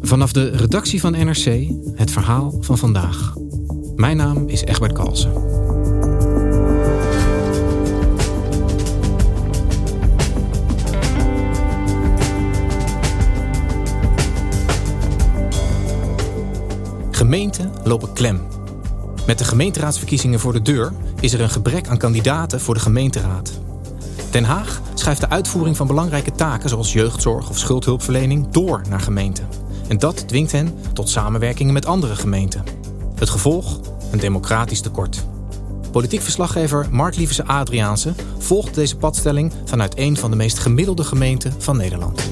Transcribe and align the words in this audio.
Vanaf 0.00 0.32
de 0.32 0.48
redactie 0.48 1.00
van 1.00 1.12
NRC 1.12 1.70
het 1.94 2.10
verhaal 2.10 2.54
van 2.60 2.78
vandaag. 2.78 3.34
Mijn 3.96 4.16
naam 4.16 4.48
is 4.48 4.64
Egbert 4.64 4.92
Kalsen. 4.92 5.32
Gemeenten 17.10 17.72
lopen 17.84 18.12
klem. 18.12 18.40
Met 19.26 19.38
de 19.38 19.44
gemeenteraadsverkiezingen 19.44 20.40
voor 20.40 20.52
de 20.52 20.62
deur 20.62 20.92
is 21.20 21.32
er 21.32 21.40
een 21.40 21.50
gebrek 21.50 21.88
aan 21.88 21.98
kandidaten 21.98 22.60
voor 22.60 22.74
de 22.74 22.80
gemeenteraad. 22.80 23.60
Den 24.30 24.44
Haag 24.44 24.80
schuift 24.94 25.20
de 25.20 25.28
uitvoering 25.28 25.76
van 25.76 25.86
belangrijke 25.86 26.32
taken 26.32 26.68
zoals 26.68 26.92
jeugdzorg 26.92 27.50
of 27.50 27.58
schuldhulpverlening 27.58 28.48
door 28.48 28.82
naar 28.88 29.00
gemeenten. 29.00 29.48
En 29.88 29.98
dat 29.98 30.28
dwingt 30.28 30.52
hen 30.52 30.74
tot 30.92 31.08
samenwerkingen 31.08 31.72
met 31.72 31.86
andere 31.86 32.16
gemeenten. 32.16 32.64
Het 33.14 33.30
gevolg? 33.30 33.80
Een 34.10 34.18
democratisch 34.18 34.80
tekort. 34.80 35.24
Politiek 35.90 36.20
verslaggever 36.20 36.86
Mark 36.90 37.16
Adriaanse 37.46 38.14
volgt 38.38 38.74
deze 38.74 38.96
padstelling 38.96 39.52
vanuit 39.64 39.98
een 39.98 40.16
van 40.16 40.30
de 40.30 40.36
meest 40.36 40.58
gemiddelde 40.58 41.04
gemeenten 41.04 41.54
van 41.58 41.76
Nederland. 41.76 42.30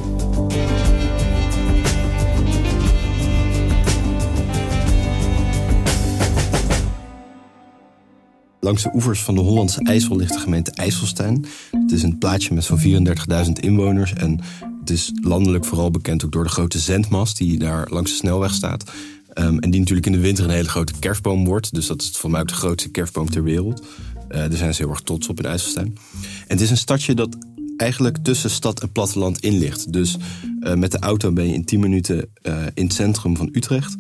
Langs 8.60 8.82
de 8.82 8.90
oevers 8.94 9.22
van 9.22 9.34
de 9.34 9.40
Hollandse 9.40 9.82
IJssel 9.82 10.16
ligt 10.16 10.32
de 10.32 10.38
gemeente 10.38 10.70
IJsselstein. 10.70 11.44
Het 11.70 11.92
is 11.92 12.02
een 12.02 12.18
plaatsje 12.18 12.54
met 12.54 12.64
zo'n 12.64 13.06
34.000 13.46 13.52
inwoners. 13.60 14.12
En 14.12 14.40
het 14.80 14.90
is 14.90 15.12
landelijk 15.22 15.64
vooral 15.64 15.90
bekend 15.90 16.24
ook 16.24 16.32
door 16.32 16.44
de 16.44 16.50
grote 16.50 16.78
zendmast 16.78 17.36
die 17.36 17.58
daar 17.58 17.88
langs 17.90 18.10
de 18.10 18.16
snelweg 18.16 18.52
staat. 18.52 18.90
Um, 19.34 19.58
en 19.58 19.70
die 19.70 19.80
natuurlijk 19.80 20.06
in 20.06 20.12
de 20.12 20.18
winter 20.18 20.44
een 20.44 20.50
hele 20.50 20.68
grote 20.68 20.92
kerstboom 20.98 21.44
wordt. 21.44 21.74
Dus 21.74 21.86
dat 21.86 22.02
is 22.02 22.10
voor 22.10 22.30
mij 22.30 22.40
ook 22.40 22.48
de 22.48 22.54
grootste 22.54 22.90
kerstboom 22.90 23.30
ter 23.30 23.42
wereld. 23.42 23.80
Uh, 23.80 24.38
daar 24.38 24.52
zijn 24.52 24.74
ze 24.74 24.82
heel 24.82 24.90
erg 24.90 25.00
trots 25.00 25.28
op 25.28 25.38
in 25.38 25.46
IJsselstein. 25.46 25.86
En 26.22 26.46
het 26.46 26.60
is 26.60 26.70
een 26.70 26.76
stadje 26.76 27.14
dat 27.14 27.36
eigenlijk 27.78 28.18
tussen 28.22 28.50
stad 28.50 28.80
en 28.80 28.92
platteland 28.92 29.40
in 29.40 29.58
ligt. 29.58 29.92
Dus 29.92 30.16
uh, 30.60 30.74
met 30.74 30.92
de 30.92 30.98
auto 30.98 31.32
ben 31.32 31.48
je 31.48 31.54
in 31.54 31.64
10 31.64 31.80
minuten 31.80 32.30
uh, 32.42 32.56
in 32.74 32.84
het 32.84 32.92
centrum 32.92 33.36
van 33.36 33.48
Utrecht. 33.52 33.96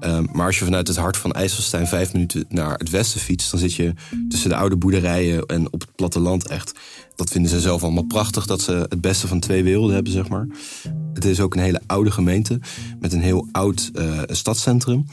Uh, 0.00 0.18
maar 0.32 0.46
als 0.46 0.58
je 0.58 0.64
vanuit 0.64 0.88
het 0.88 0.96
hart 0.96 1.16
van 1.16 1.32
IJsselstein 1.32 1.86
vijf 1.86 2.12
minuten 2.12 2.44
naar 2.48 2.78
het 2.78 2.90
westen 2.90 3.20
fietst... 3.20 3.50
dan 3.50 3.60
zit 3.60 3.74
je 3.74 3.94
tussen 4.28 4.48
de 4.48 4.56
oude 4.56 4.76
boerderijen 4.76 5.46
en 5.46 5.72
op 5.72 5.80
het 5.80 5.94
platteland 5.94 6.48
echt. 6.48 6.72
Dat 7.16 7.30
vinden 7.30 7.50
ze 7.50 7.60
zelf 7.60 7.82
allemaal 7.82 8.06
prachtig, 8.06 8.46
dat 8.46 8.60
ze 8.60 8.72
het 8.72 9.00
beste 9.00 9.28
van 9.28 9.40
twee 9.40 9.64
werelden 9.64 9.94
hebben, 9.94 10.12
zeg 10.12 10.28
maar. 10.28 10.46
Het 11.14 11.24
is 11.24 11.40
ook 11.40 11.54
een 11.54 11.60
hele 11.60 11.80
oude 11.86 12.10
gemeente 12.10 12.60
met 13.00 13.12
een 13.12 13.22
heel 13.22 13.48
oud 13.52 13.90
stadscentrum. 14.26 15.06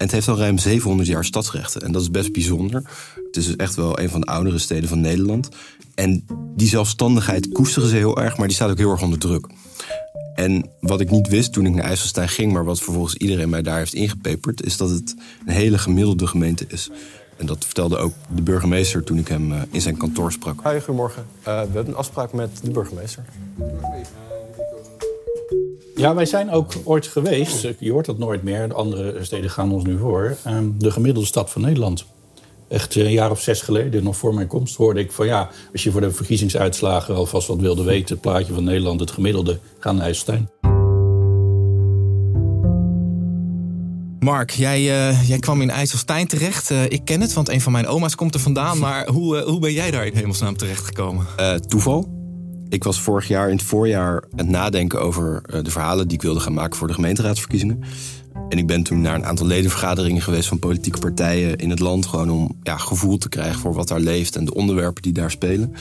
En 0.00 0.06
het 0.06 0.14
heeft 0.14 0.28
al 0.28 0.38
ruim 0.38 0.58
700 0.58 1.08
jaar 1.08 1.24
stadsrechten. 1.24 1.82
En 1.82 1.92
dat 1.92 2.02
is 2.02 2.10
best 2.10 2.32
bijzonder. 2.32 2.82
Het 3.26 3.36
is 3.36 3.46
dus 3.46 3.56
echt 3.56 3.74
wel 3.74 3.98
een 3.98 4.10
van 4.10 4.20
de 4.20 4.26
oudere 4.26 4.58
steden 4.58 4.88
van 4.88 5.00
Nederland. 5.00 5.48
En 5.94 6.26
die 6.56 6.68
zelfstandigheid 6.68 7.52
koesteren 7.52 7.88
ze 7.88 7.96
heel 7.96 8.18
erg, 8.20 8.36
maar 8.36 8.46
die 8.46 8.56
staat 8.56 8.70
ook 8.70 8.78
heel 8.78 8.90
erg 8.90 9.02
onder 9.02 9.18
druk. 9.18 9.46
En 10.34 10.70
wat 10.80 11.00
ik 11.00 11.10
niet 11.10 11.28
wist 11.28 11.52
toen 11.52 11.66
ik 11.66 11.74
naar 11.74 11.84
IJsselstein 11.84 12.28
ging, 12.28 12.52
maar 12.52 12.64
wat 12.64 12.80
vervolgens 12.80 13.14
iedereen 13.14 13.48
mij 13.48 13.62
daar 13.62 13.78
heeft 13.78 13.94
ingepeperd, 13.94 14.64
is 14.64 14.76
dat 14.76 14.90
het 14.90 15.16
een 15.46 15.52
hele 15.52 15.78
gemiddelde 15.78 16.26
gemeente 16.26 16.64
is. 16.68 16.90
En 17.36 17.46
dat 17.46 17.64
vertelde 17.64 17.96
ook 17.96 18.12
de 18.34 18.42
burgemeester 18.42 19.04
toen 19.04 19.18
ik 19.18 19.28
hem 19.28 19.52
in 19.70 19.80
zijn 19.80 19.96
kantoor 19.96 20.32
sprak. 20.32 20.62
Hi, 20.62 20.78
goedemorgen. 20.78 21.26
Uh, 21.40 21.44
we 21.44 21.50
hebben 21.50 21.86
een 21.86 21.94
afspraak 21.94 22.32
met 22.32 22.60
de 22.62 22.70
burgemeester. 22.70 23.24
Ja, 26.00 26.14
wij 26.14 26.26
zijn 26.26 26.50
ook 26.50 26.72
ooit 26.84 27.06
geweest, 27.06 27.68
je 27.78 27.92
hoort 27.92 28.06
dat 28.06 28.18
nooit 28.18 28.42
meer, 28.42 28.68
de 28.68 28.74
andere 28.74 29.24
steden 29.24 29.50
gaan 29.50 29.72
ons 29.72 29.84
nu 29.84 29.98
voor, 29.98 30.36
de 30.78 30.90
gemiddelde 30.90 31.28
stad 31.28 31.50
van 31.50 31.62
Nederland. 31.62 32.04
Echt 32.68 32.94
een 32.94 33.10
jaar 33.10 33.30
of 33.30 33.40
zes 33.40 33.60
geleden, 33.62 34.04
nog 34.04 34.16
voor 34.16 34.34
mijn 34.34 34.46
komst, 34.46 34.76
hoorde 34.76 35.00
ik 35.00 35.12
van 35.12 35.26
ja, 35.26 35.50
als 35.72 35.82
je 35.82 35.90
voor 35.90 36.00
de 36.00 36.10
verkiezingsuitslagen 36.10 37.14
alvast 37.14 37.48
wat 37.48 37.60
wilde 37.60 37.82
weten, 37.82 38.14
het 38.14 38.20
plaatje 38.20 38.54
van 38.54 38.64
Nederland, 38.64 39.00
het 39.00 39.10
gemiddelde, 39.10 39.58
ga 39.78 39.92
naar 39.92 40.04
IJsselstein. 40.04 40.48
Mark, 44.18 44.50
jij, 44.50 44.80
uh, 44.80 45.28
jij 45.28 45.38
kwam 45.38 45.62
in 45.62 45.70
IJsselstein 45.70 46.26
terecht. 46.26 46.70
Uh, 46.70 46.84
ik 46.84 47.04
ken 47.04 47.20
het, 47.20 47.32
want 47.32 47.48
een 47.48 47.60
van 47.60 47.72
mijn 47.72 47.86
oma's 47.86 48.14
komt 48.14 48.34
er 48.34 48.40
vandaan. 48.40 48.78
Maar 48.78 49.08
hoe, 49.08 49.36
uh, 49.36 49.42
hoe 49.42 49.60
ben 49.60 49.72
jij 49.72 49.90
daar 49.90 50.06
in 50.06 50.16
hemelsnaam 50.16 50.56
terechtgekomen? 50.56 51.26
toeval. 51.68 52.19
Ik 52.70 52.84
was 52.84 53.00
vorig 53.00 53.28
jaar 53.28 53.50
in 53.50 53.56
het 53.56 53.66
voorjaar 53.66 54.22
aan 54.22 54.38
het 54.38 54.48
nadenken 54.48 55.00
over 55.00 55.42
de 55.62 55.70
verhalen 55.70 56.08
die 56.08 56.16
ik 56.16 56.22
wilde 56.22 56.40
gaan 56.40 56.54
maken 56.54 56.78
voor 56.78 56.88
de 56.88 56.94
gemeenteraadsverkiezingen. 56.94 57.80
En 58.48 58.58
ik 58.58 58.66
ben 58.66 58.82
toen 58.82 59.00
naar 59.00 59.14
een 59.14 59.24
aantal 59.24 59.46
ledenvergaderingen 59.46 60.22
geweest 60.22 60.48
van 60.48 60.58
politieke 60.58 60.98
partijen 60.98 61.56
in 61.56 61.70
het 61.70 61.78
land. 61.78 62.06
Gewoon 62.06 62.30
om 62.30 62.56
ja, 62.62 62.76
gevoel 62.76 63.18
te 63.18 63.28
krijgen 63.28 63.60
voor 63.60 63.74
wat 63.74 63.88
daar 63.88 64.00
leeft 64.00 64.36
en 64.36 64.44
de 64.44 64.54
onderwerpen 64.54 65.02
die 65.02 65.12
daar 65.12 65.30
spelen. 65.30 65.72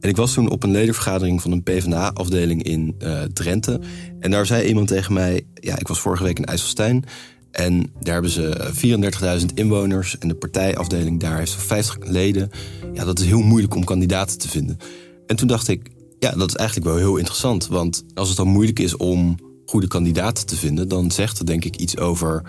En 0.00 0.08
ik 0.08 0.16
was 0.16 0.32
toen 0.32 0.50
op 0.50 0.62
een 0.62 0.70
ledenvergadering 0.70 1.42
van 1.42 1.52
een 1.52 1.62
PvdA-afdeling 1.62 2.62
in 2.62 2.94
uh, 2.98 3.22
Drenthe. 3.22 3.80
En 4.20 4.30
daar 4.30 4.46
zei 4.46 4.68
iemand 4.68 4.88
tegen 4.88 5.12
mij: 5.12 5.46
Ja, 5.54 5.78
ik 5.78 5.88
was 5.88 6.00
vorige 6.00 6.24
week 6.24 6.38
in 6.38 6.44
IJsselstein. 6.44 7.04
En 7.50 7.92
daar 8.00 8.12
hebben 8.12 8.30
ze 8.30 8.70
34.000 9.40 9.46
inwoners. 9.54 10.18
En 10.18 10.28
de 10.28 10.34
partijafdeling 10.34 11.20
daar 11.20 11.38
heeft 11.38 11.54
50 11.54 11.96
leden. 12.00 12.50
Ja, 12.92 13.04
dat 13.04 13.18
is 13.18 13.26
heel 13.26 13.42
moeilijk 13.42 13.74
om 13.74 13.84
kandidaten 13.84 14.38
te 14.38 14.48
vinden. 14.48 14.78
En 15.26 15.36
toen 15.36 15.48
dacht 15.48 15.68
ik: 15.68 15.90
Ja, 16.22 16.30
dat 16.30 16.48
is 16.48 16.54
eigenlijk 16.54 16.88
wel 16.88 16.96
heel 16.96 17.16
interessant. 17.16 17.66
Want 17.66 18.04
als 18.14 18.28
het 18.28 18.36
dan 18.36 18.48
moeilijk 18.48 18.78
is 18.78 18.96
om 18.96 19.36
goede 19.66 19.86
kandidaten 19.86 20.46
te 20.46 20.56
vinden, 20.56 20.88
dan 20.88 21.10
zegt 21.10 21.38
het 21.38 21.46
denk 21.46 21.64
ik 21.64 21.76
iets 21.76 21.96
over 21.96 22.42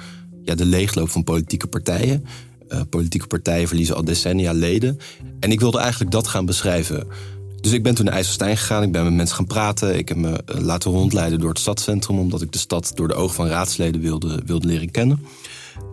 ja, 0.43 0.55
de 0.55 0.65
leegloop 0.65 1.09
van 1.09 1.23
politieke 1.23 1.67
partijen. 1.67 2.25
Uh, 2.69 2.81
politieke 2.89 3.27
partijen 3.27 3.67
verliezen 3.67 3.95
al 3.95 4.03
decennia 4.03 4.51
leden. 4.51 4.97
En 5.39 5.51
ik 5.51 5.59
wilde 5.59 5.79
eigenlijk 5.79 6.11
dat 6.11 6.27
gaan 6.27 6.45
beschrijven. 6.45 7.07
Dus 7.61 7.71
ik 7.71 7.83
ben 7.83 7.95
toen 7.95 8.05
naar 8.05 8.13
IJsselstein 8.13 8.57
gegaan. 8.57 8.83
Ik 8.83 8.91
ben 8.91 9.03
met 9.03 9.13
mensen 9.13 9.35
gaan 9.35 9.47
praten. 9.47 9.97
Ik 9.97 10.07
heb 10.07 10.17
me 10.17 10.29
uh, 10.29 10.61
laten 10.61 10.91
rondleiden 10.91 11.39
door 11.39 11.49
het 11.49 11.59
stadscentrum, 11.59 12.19
omdat 12.19 12.41
ik 12.41 12.51
de 12.51 12.57
stad 12.57 12.91
door 12.95 13.07
de 13.07 13.13
ogen 13.13 13.35
van 13.35 13.47
raadsleden 13.47 14.01
wilde, 14.01 14.41
wilde 14.45 14.67
leren 14.67 14.91
kennen. 14.91 15.25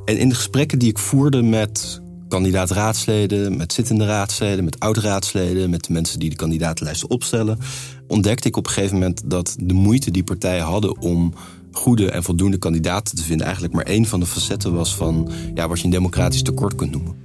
En 0.04 0.18
in 0.18 0.28
de 0.28 0.34
gesprekken 0.34 0.78
die 0.78 0.88
ik 0.88 0.98
voerde 0.98 1.42
met 1.42 2.00
kandidaat 2.30 2.70
raadsleden, 2.70 3.56
met 3.56 3.72
zittende 3.72 4.06
raadsleden, 4.06 4.64
met 4.64 4.78
oud-raadsleden, 4.78 5.70
met 5.70 5.84
de 5.84 5.92
mensen 5.92 6.18
die 6.18 6.30
de 6.30 6.36
kandidatenlijsten 6.36 7.10
opstellen, 7.10 7.58
ontdekte 8.06 8.48
ik 8.48 8.56
op 8.56 8.66
een 8.66 8.72
gegeven 8.72 8.98
moment 8.98 9.22
dat 9.24 9.56
de 9.60 9.74
moeite 9.74 10.10
die 10.10 10.24
partijen 10.24 10.64
hadden 10.64 11.00
om 11.00 11.34
goede 11.72 12.10
en 12.10 12.22
voldoende 12.22 12.56
kandidaten 12.56 13.16
te 13.16 13.22
vinden 13.22 13.44
eigenlijk 13.44 13.74
maar 13.74 13.84
één 13.84 14.06
van 14.06 14.20
de 14.20 14.26
facetten 14.26 14.74
was 14.74 14.94
van 14.94 15.30
ja, 15.54 15.68
wat 15.68 15.78
je 15.78 15.84
een 15.84 15.90
democratisch 15.90 16.42
tekort 16.42 16.74
kunt 16.74 16.90
noemen. 16.90 17.16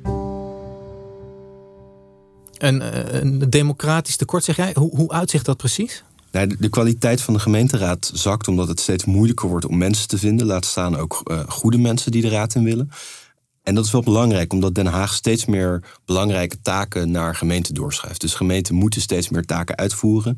Een, 2.57 2.81
eh, 2.81 3.21
een 3.21 3.49
democratisch 3.49 4.15
tekort, 4.15 4.43
zeg 4.43 4.55
jij? 4.55 4.71
Hoe, 4.73 4.95
hoe 4.95 5.11
uitzicht 5.11 5.45
dat 5.45 5.57
precies? 5.57 6.03
Nou, 6.31 6.55
de, 6.59 6.69
kwaliteit 6.69 7.21
van 7.21 7.33
de 7.33 7.39
gemeenteraad 7.39 8.11
zakt 8.13 8.47
omdat 8.47 8.67
het 8.67 8.79
steeds 8.79 9.05
moeilijker 9.05 9.49
wordt 9.49 9.65
om 9.65 9.77
mensen 9.77 10.07
te 10.07 10.17
vinden. 10.17 10.45
Laat 10.47 10.65
staan 10.65 10.97
ook 10.97 11.21
uh, 11.23 11.39
goede 11.47 11.77
mensen 11.77 12.11
die 12.11 12.21
de 12.21 12.29
raad 12.29 12.55
in 12.55 12.63
willen. 12.63 12.91
En 13.65 13.75
dat 13.75 13.85
is 13.85 13.91
wel 13.91 14.01
belangrijk, 14.01 14.53
omdat 14.53 14.75
Den 14.75 14.85
Haag 14.85 15.13
steeds 15.13 15.45
meer 15.45 15.83
belangrijke 16.05 16.61
taken 16.61 17.11
naar 17.11 17.35
gemeenten 17.35 17.73
doorschuift. 17.73 18.21
Dus 18.21 18.33
gemeenten 18.33 18.75
moeten 18.75 19.01
steeds 19.01 19.29
meer 19.29 19.45
taken 19.45 19.75
uitvoeren. 19.75 20.37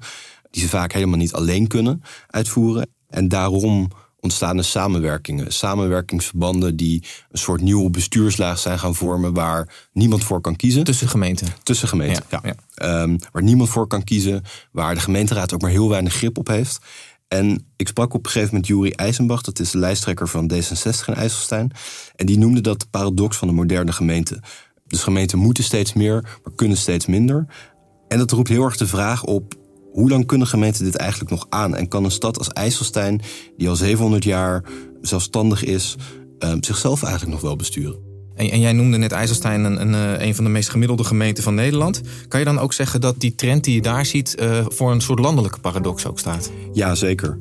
Die 0.51 0.61
ze 0.61 0.69
vaak 0.69 0.93
helemaal 0.93 1.17
niet 1.17 1.33
alleen 1.33 1.67
kunnen 1.67 2.03
uitvoeren. 2.27 2.89
En 3.09 3.27
daarom 3.27 3.91
ontstaan 4.19 4.57
er 4.57 4.63
samenwerkingen. 4.63 5.53
Samenwerkingsverbanden 5.53 6.75
die 6.75 7.03
een 7.31 7.39
soort 7.39 7.61
nieuwe 7.61 7.89
bestuurslaag 7.89 8.59
zijn 8.59 8.79
gaan 8.79 8.95
vormen 8.95 9.33
waar 9.33 9.87
niemand 9.91 10.23
voor 10.23 10.41
kan 10.41 10.55
kiezen. 10.55 10.83
Tussen 10.83 11.09
gemeenten. 11.09 11.47
Tussen 11.63 11.87
gemeenten, 11.87 12.23
ja. 12.29 12.41
Ehm, 12.73 13.17
waar 13.31 13.43
niemand 13.43 13.69
voor 13.69 13.87
kan 13.87 14.03
kiezen, 14.03 14.43
waar 14.71 14.93
de 14.93 15.01
gemeenteraad 15.01 15.53
ook 15.53 15.61
maar 15.61 15.71
heel 15.71 15.89
weinig 15.89 16.13
grip 16.13 16.37
op 16.37 16.47
heeft. 16.47 16.79
En 17.27 17.65
ik 17.75 17.87
sprak 17.87 18.13
op 18.13 18.25
een 18.25 18.31
gegeven 18.31 18.53
moment 18.53 18.67
Juri 18.67 18.91
IJzenbach, 18.91 19.41
dat 19.41 19.59
is 19.59 19.71
de 19.71 19.77
lijsttrekker 19.77 20.27
van 20.27 20.51
D66 20.53 21.05
in 21.05 21.13
IJsselstein. 21.13 21.71
En 22.15 22.25
die 22.25 22.37
noemde 22.37 22.61
dat 22.61 22.79
de 22.79 22.87
paradox 22.91 23.37
van 23.37 23.47
de 23.47 23.53
moderne 23.53 23.91
gemeente. 23.91 24.39
Dus 24.87 25.03
gemeenten 25.03 25.37
moeten 25.37 25.63
steeds 25.63 25.93
meer, 25.93 26.21
maar 26.43 26.53
kunnen 26.55 26.77
steeds 26.77 27.05
minder. 27.05 27.45
En 28.07 28.17
dat 28.17 28.31
roept 28.31 28.47
heel 28.47 28.63
erg 28.63 28.77
de 28.77 28.87
vraag 28.87 29.23
op: 29.23 29.53
hoe 29.91 30.09
lang 30.09 30.25
kunnen 30.25 30.47
gemeenten 30.47 30.83
dit 30.83 30.95
eigenlijk 30.95 31.31
nog 31.31 31.45
aan? 31.49 31.75
En 31.75 31.87
kan 31.87 32.03
een 32.03 32.11
stad 32.11 32.37
als 32.37 32.49
IJsselstein, 32.49 33.21
die 33.57 33.69
al 33.69 33.75
700 33.75 34.23
jaar 34.23 34.63
zelfstandig 35.01 35.63
is, 35.63 35.95
ehm, 36.39 36.57
zichzelf 36.59 37.03
eigenlijk 37.03 37.33
nog 37.33 37.41
wel 37.41 37.55
besturen? 37.55 38.06
En, 38.37 38.51
en 38.51 38.59
jij 38.59 38.73
noemde 38.73 38.97
net 38.97 39.11
IJsselstein 39.11 39.63
een, 39.63 39.81
een, 39.81 40.19
eh, 40.19 40.27
een, 40.27 40.35
van 40.35 40.43
de 40.43 40.49
meest 40.49 40.69
gemiddelde 40.69 41.03
gemeenten 41.03 41.43
van 41.43 41.55
Nederland. 41.55 42.01
Kan 42.27 42.39
je 42.39 42.45
dan 42.45 42.59
ook 42.59 42.73
zeggen 42.73 43.01
dat 43.01 43.19
die 43.19 43.35
trend 43.35 43.63
die 43.63 43.75
je 43.75 43.81
daar 43.81 44.05
ziet 44.05 44.35
uh, 44.39 44.65
voor 44.67 44.91
een 44.91 45.01
soort 45.01 45.19
landelijke 45.19 45.59
paradox 45.59 46.05
ook 46.05 46.19
staat? 46.19 46.51
Ja, 46.73 46.95
zeker 46.95 47.37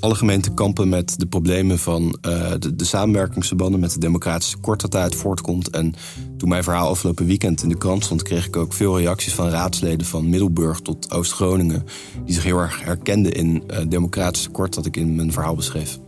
alle 0.00 0.14
gemeenten 0.14 0.54
kampen 0.54 0.88
met 0.88 1.18
de 1.18 1.26
problemen 1.26 1.78
van 1.78 2.18
uh, 2.26 2.50
de, 2.58 2.76
de 2.76 2.84
samenwerkingsverbanden 2.84 3.80
met 3.80 3.92
de 3.92 3.98
democratische 3.98 4.54
tekort 4.54 4.80
dat 4.80 4.90
daaruit 4.90 5.14
voortkomt. 5.14 5.70
En 5.70 5.94
toen 6.38 6.48
mijn 6.48 6.64
verhaal 6.64 6.88
afgelopen 6.88 7.26
weekend 7.26 7.62
in 7.62 7.68
de 7.68 7.78
krant 7.78 8.04
stond, 8.04 8.22
kreeg 8.22 8.46
ik 8.46 8.56
ook 8.56 8.72
veel 8.72 8.98
reacties 8.98 9.34
van 9.34 9.48
raadsleden 9.48 10.06
van 10.06 10.28
Middelburg 10.28 10.80
tot 10.80 11.10
Oost-Groningen. 11.10 11.84
Die 12.24 12.34
zich 12.34 12.42
heel 12.42 12.58
erg 12.58 12.84
herkenden 12.84 13.32
in 13.32 13.62
uh, 13.70 13.78
democratisch 13.88 14.42
tekort 14.42 14.74
dat 14.74 14.86
ik 14.86 14.96
in 14.96 15.14
mijn 15.14 15.32
verhaal 15.32 15.54
beschreef. 15.54 15.98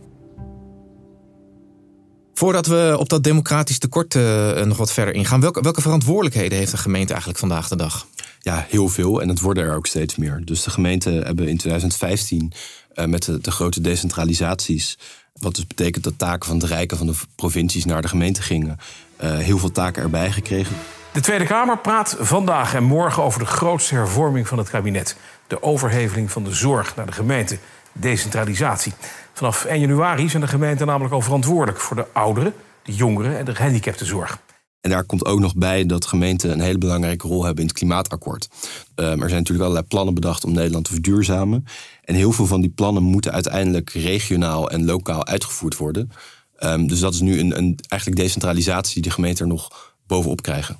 Voordat 2.39 2.65
we 2.65 2.95
op 2.99 3.09
dat 3.09 3.23
democratisch 3.23 3.79
tekort 3.79 4.15
uh, 4.15 4.61
nog 4.61 4.77
wat 4.77 4.91
verder 4.91 5.13
ingaan, 5.13 5.41
welke, 5.41 5.61
welke 5.61 5.81
verantwoordelijkheden 5.81 6.57
heeft 6.57 6.71
de 6.71 6.77
gemeente 6.77 7.09
eigenlijk 7.09 7.39
vandaag 7.39 7.67
de 7.67 7.75
dag? 7.75 8.07
Ja, 8.39 8.65
heel 8.69 8.87
veel. 8.87 9.21
En 9.21 9.29
het 9.29 9.39
worden 9.39 9.63
er 9.63 9.75
ook 9.75 9.87
steeds 9.87 10.15
meer. 10.15 10.41
Dus 10.45 10.63
de 10.63 10.69
gemeenten 10.69 11.13
hebben 11.13 11.47
in 11.47 11.57
2015 11.57 12.51
uh, 12.95 13.05
met 13.05 13.23
de, 13.23 13.39
de, 13.39 13.51
grote 13.51 13.81
decentralisaties. 13.81 14.97
Wat 15.33 15.55
dus 15.55 15.67
betekent 15.67 16.03
dat 16.03 16.13
taken 16.17 16.47
van 16.47 16.57
het 16.57 16.69
Rijken 16.69 16.97
van 16.97 17.07
de 17.07 17.15
provincies 17.35 17.85
naar 17.85 18.01
de 18.01 18.07
gemeente 18.07 18.41
gingen. 18.41 18.77
Uh, 19.23 19.37
heel 19.37 19.57
veel 19.57 19.71
taken 19.71 20.03
erbij 20.03 20.31
gekregen. 20.31 20.75
De 21.11 21.19
Tweede 21.19 21.45
Kamer 21.45 21.77
praat 21.77 22.15
vandaag 22.19 22.73
en 22.73 22.83
morgen 22.83 23.23
over 23.23 23.39
de 23.39 23.45
grootste 23.45 23.95
hervorming 23.95 24.47
van 24.47 24.57
het 24.57 24.69
kabinet. 24.69 25.15
De 25.47 25.63
overheveling 25.63 26.31
van 26.31 26.43
de 26.43 26.53
zorg 26.53 26.95
naar 26.95 27.05
de 27.05 27.11
gemeente. 27.11 27.57
Decentralisatie. 27.93 28.93
Vanaf 29.39 29.65
1 29.65 29.79
januari 29.79 30.29
zijn 30.29 30.41
de 30.41 30.47
gemeenten 30.47 30.87
namelijk 30.87 31.13
al 31.13 31.21
verantwoordelijk 31.21 31.79
voor 31.79 31.95
de 31.95 32.05
ouderen, 32.13 32.53
de 32.83 32.93
jongeren 32.93 33.37
en 33.37 33.45
de 33.45 33.55
gehandicaptenzorg. 33.55 34.39
En 34.81 34.89
daar 34.89 35.03
komt 35.03 35.25
ook 35.25 35.39
nog 35.39 35.55
bij 35.55 35.85
dat 35.85 36.05
gemeenten 36.05 36.51
een 36.51 36.59
hele 36.59 36.77
belangrijke 36.77 37.27
rol 37.27 37.43
hebben 37.43 37.61
in 37.61 37.69
het 37.69 37.77
klimaatakkoord. 37.77 38.49
Um, 38.95 39.05
er 39.05 39.17
zijn 39.17 39.19
natuurlijk 39.29 39.59
allerlei 39.59 39.85
plannen 39.85 40.13
bedacht 40.13 40.43
om 40.43 40.51
Nederland 40.51 40.85
te 40.85 40.91
verduurzamen. 40.91 41.65
En 42.03 42.15
heel 42.15 42.31
veel 42.31 42.45
van 42.45 42.61
die 42.61 42.69
plannen 42.69 43.03
moeten 43.03 43.31
uiteindelijk 43.31 43.89
regionaal 43.89 44.69
en 44.69 44.85
lokaal 44.85 45.25
uitgevoerd 45.25 45.77
worden. 45.77 46.11
Um, 46.59 46.87
dus 46.87 46.99
dat 46.99 47.13
is 47.13 47.21
nu 47.21 47.39
een, 47.39 47.57
een 47.57 47.79
eigenlijk 47.87 48.21
decentralisatie 48.21 48.93
die 48.93 49.03
de 49.03 49.15
gemeenten 49.15 49.45
er 49.45 49.51
nog 49.51 49.95
bovenop 50.07 50.41
krijgen. 50.41 50.77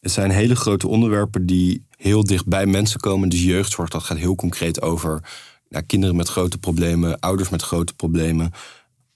Het 0.00 0.12
zijn 0.12 0.30
hele 0.30 0.56
grote 0.56 0.88
onderwerpen 0.88 1.46
die 1.46 1.86
heel 1.96 2.24
dicht 2.24 2.46
bij 2.46 2.66
mensen 2.66 3.00
komen. 3.00 3.28
Dus 3.28 3.42
jeugdzorg, 3.42 3.88
dat 3.88 4.02
gaat 4.02 4.18
heel 4.18 4.34
concreet 4.34 4.82
over 4.82 5.22
nou, 5.72 5.84
kinderen 5.84 6.16
met 6.16 6.28
grote 6.28 6.58
problemen, 6.58 7.20
ouders 7.20 7.48
met 7.48 7.62
grote 7.62 7.94
problemen. 7.94 8.52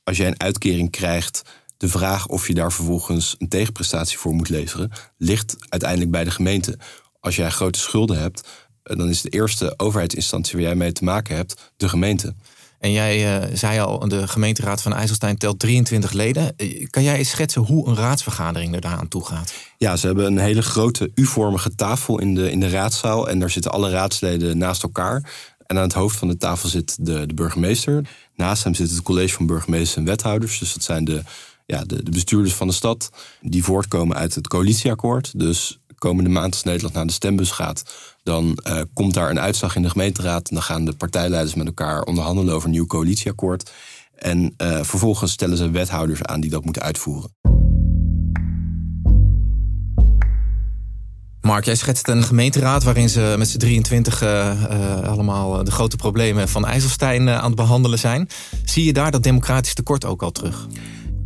Als 0.04 0.16
jij 0.16 0.26
een 0.26 0.40
uitkering 0.40 0.90
krijgt, 0.90 1.42
de 1.76 1.88
vraag 1.88 2.26
of 2.26 2.46
je 2.46 2.54
daar 2.54 2.72
vervolgens 2.72 3.34
een 3.38 3.48
tegenprestatie 3.48 4.18
voor 4.18 4.34
moet 4.34 4.48
leveren, 4.48 4.90
ligt 5.16 5.56
uiteindelijk 5.68 6.10
bij 6.10 6.24
de 6.24 6.30
gemeente. 6.30 6.78
Als 7.20 7.36
jij 7.36 7.50
grote 7.50 7.78
schulden 7.78 8.18
hebt, 8.18 8.48
eh, 8.82 8.96
dan 8.96 9.08
is 9.08 9.20
de 9.20 9.28
eerste 9.28 9.74
overheidsinstantie 9.76 10.54
waar 10.54 10.66
jij 10.66 10.74
mee 10.74 10.92
te 10.92 11.04
maken 11.04 11.36
hebt 11.36 11.72
de 11.76 11.88
gemeente. 11.88 12.34
En 12.78 12.92
jij 12.92 13.42
uh, 13.48 13.56
zei 13.56 13.80
al, 13.80 14.08
de 14.08 14.28
gemeenteraad 14.28 14.82
van 14.82 14.94
IJsselstein 14.94 15.36
telt 15.36 15.58
23 15.58 16.12
leden. 16.12 16.56
Eh, 16.56 16.86
kan 16.90 17.02
jij 17.02 17.16
eens 17.16 17.30
schetsen 17.30 17.62
hoe 17.62 17.88
een 17.88 17.96
raadsvergadering 17.96 18.74
er 18.74 18.80
daaraan 18.80 19.08
toe 19.08 19.24
gaat? 19.24 19.54
Ja, 19.76 19.96
ze 19.96 20.06
hebben 20.06 20.26
een 20.26 20.38
hele 20.38 20.62
grote 20.62 21.10
U-vormige 21.14 21.74
tafel 21.74 22.20
in 22.20 22.34
de, 22.34 22.50
in 22.50 22.60
de 22.60 22.68
raadzaal. 22.68 23.28
En 23.28 23.38
daar 23.38 23.50
zitten 23.50 23.72
alle 23.72 23.90
raadsleden 23.90 24.58
naast 24.58 24.82
elkaar. 24.82 25.30
En 25.66 25.76
aan 25.76 25.82
het 25.82 25.92
hoofd 25.92 26.16
van 26.16 26.28
de 26.28 26.36
tafel 26.36 26.68
zit 26.68 26.96
de, 27.00 27.26
de 27.26 27.34
burgemeester. 27.34 28.08
Naast 28.34 28.64
hem 28.64 28.74
zit 28.74 28.90
het 28.90 29.02
college 29.02 29.34
van 29.34 29.46
burgemeesters 29.46 29.96
en 29.96 30.04
wethouders. 30.04 30.58
Dus 30.58 30.72
dat 30.72 30.82
zijn 30.82 31.04
de, 31.04 31.22
ja, 31.66 31.84
de, 31.84 32.02
de 32.02 32.10
bestuurders 32.10 32.54
van 32.54 32.66
de 32.66 32.72
stad. 32.72 33.10
Die 33.40 33.64
voortkomen 33.64 34.16
uit 34.16 34.34
het 34.34 34.48
coalitieakkoord. 34.48 35.38
Dus 35.38 35.80
komende 35.98 36.30
maand 36.30 36.52
als 36.52 36.62
Nederland 36.62 36.94
naar 36.94 37.06
de 37.06 37.12
stembus 37.12 37.50
gaat, 37.50 37.82
dan 38.22 38.58
uh, 38.66 38.80
komt 38.92 39.14
daar 39.14 39.30
een 39.30 39.40
uitslag 39.40 39.76
in 39.76 39.82
de 39.82 39.90
gemeenteraad. 39.90 40.48
En 40.48 40.54
dan 40.54 40.64
gaan 40.64 40.84
de 40.84 40.92
partijleiders 40.92 41.54
met 41.54 41.66
elkaar 41.66 42.02
onderhandelen 42.02 42.54
over 42.54 42.66
een 42.66 42.74
nieuw 42.74 42.86
coalitieakkoord. 42.86 43.70
En 44.16 44.54
uh, 44.58 44.82
vervolgens 44.82 45.32
stellen 45.32 45.56
ze 45.56 45.70
wethouders 45.70 46.22
aan 46.22 46.40
die 46.40 46.50
dat 46.50 46.64
moeten 46.64 46.82
uitvoeren. 46.82 47.35
Mark, 51.46 51.64
jij 51.64 51.74
schetst 51.74 52.08
een 52.08 52.22
gemeenteraad 52.22 52.82
waarin 52.82 53.08
ze 53.08 53.34
met 53.38 53.48
z'n 53.48 53.58
23 53.58 54.22
uh, 54.22 54.28
uh, 54.28 55.08
allemaal 55.08 55.64
de 55.64 55.70
grote 55.70 55.96
problemen 55.96 56.48
van 56.48 56.66
IJsselstein 56.66 57.30
aan 57.30 57.44
het 57.44 57.54
behandelen 57.54 57.98
zijn. 57.98 58.28
Zie 58.64 58.84
je 58.84 58.92
daar 58.92 59.10
dat 59.10 59.22
democratisch 59.22 59.74
tekort 59.74 60.04
ook 60.04 60.22
al 60.22 60.32
terug? 60.32 60.66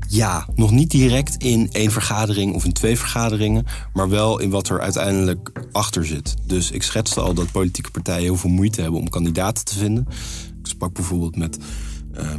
Ja, 0.08 0.46
nog 0.54 0.70
niet 0.70 0.90
direct 0.90 1.42
in 1.42 1.68
één 1.72 1.90
vergadering 1.90 2.54
of 2.54 2.64
in 2.64 2.72
twee 2.72 2.98
vergaderingen, 2.98 3.66
maar 3.92 4.08
wel 4.08 4.38
in 4.38 4.50
wat 4.50 4.68
er 4.68 4.80
uiteindelijk 4.80 5.52
achter 5.72 6.06
zit. 6.06 6.34
Dus 6.46 6.70
ik 6.70 6.82
schetste 6.82 7.20
al 7.20 7.34
dat 7.34 7.52
politieke 7.52 7.90
partijen 7.90 8.22
heel 8.22 8.36
veel 8.36 8.50
moeite 8.50 8.80
hebben 8.82 9.00
om 9.00 9.08
kandidaten 9.08 9.64
te 9.64 9.78
vinden. 9.78 10.06
Ik 10.60 10.66
sprak 10.66 10.92
bijvoorbeeld 10.92 11.36
met 11.36 11.58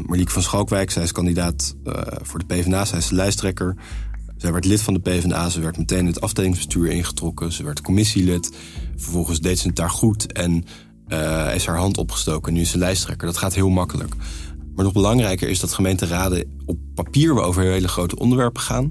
uh, 0.09 0.25
van 0.25 0.41
Schalkwijk. 0.41 0.91
Zij 0.91 1.03
is 1.03 1.11
kandidaat 1.11 1.75
voor 2.21 2.39
de 2.39 2.45
PvdA, 2.45 2.85
zij 2.85 2.97
is 2.97 3.09
lijsttrekker. 3.09 3.75
Zij 4.41 4.51
werd 4.51 4.65
lid 4.65 4.81
van 4.81 4.93
de 4.93 4.99
PvdA, 4.99 5.49
ze 5.49 5.59
werd 5.59 5.77
meteen 5.77 6.05
het 6.05 6.21
afdelingsbestuur 6.21 6.91
ingetrokken. 6.91 7.51
Ze 7.51 7.63
werd 7.63 7.81
commissielid. 7.81 8.51
Vervolgens 8.95 9.39
deed 9.39 9.59
ze 9.59 9.67
het 9.67 9.75
daar 9.75 9.89
goed 9.89 10.31
en 10.31 10.63
uh, 11.07 11.55
is 11.55 11.65
haar 11.65 11.77
hand 11.77 11.97
opgestoken. 11.97 12.53
Nu 12.53 12.61
is 12.61 12.69
ze 12.69 12.77
lijsttrekker. 12.77 13.27
Dat 13.27 13.37
gaat 13.37 13.55
heel 13.55 13.69
makkelijk. 13.69 14.15
Maar 14.75 14.85
nog 14.85 14.93
belangrijker 14.93 15.49
is 15.49 15.59
dat 15.59 15.73
gemeenteraden 15.73 16.57
op 16.65 16.77
papier 16.95 17.41
over 17.41 17.63
hele 17.63 17.87
grote 17.87 18.19
onderwerpen 18.19 18.61
gaan. 18.61 18.89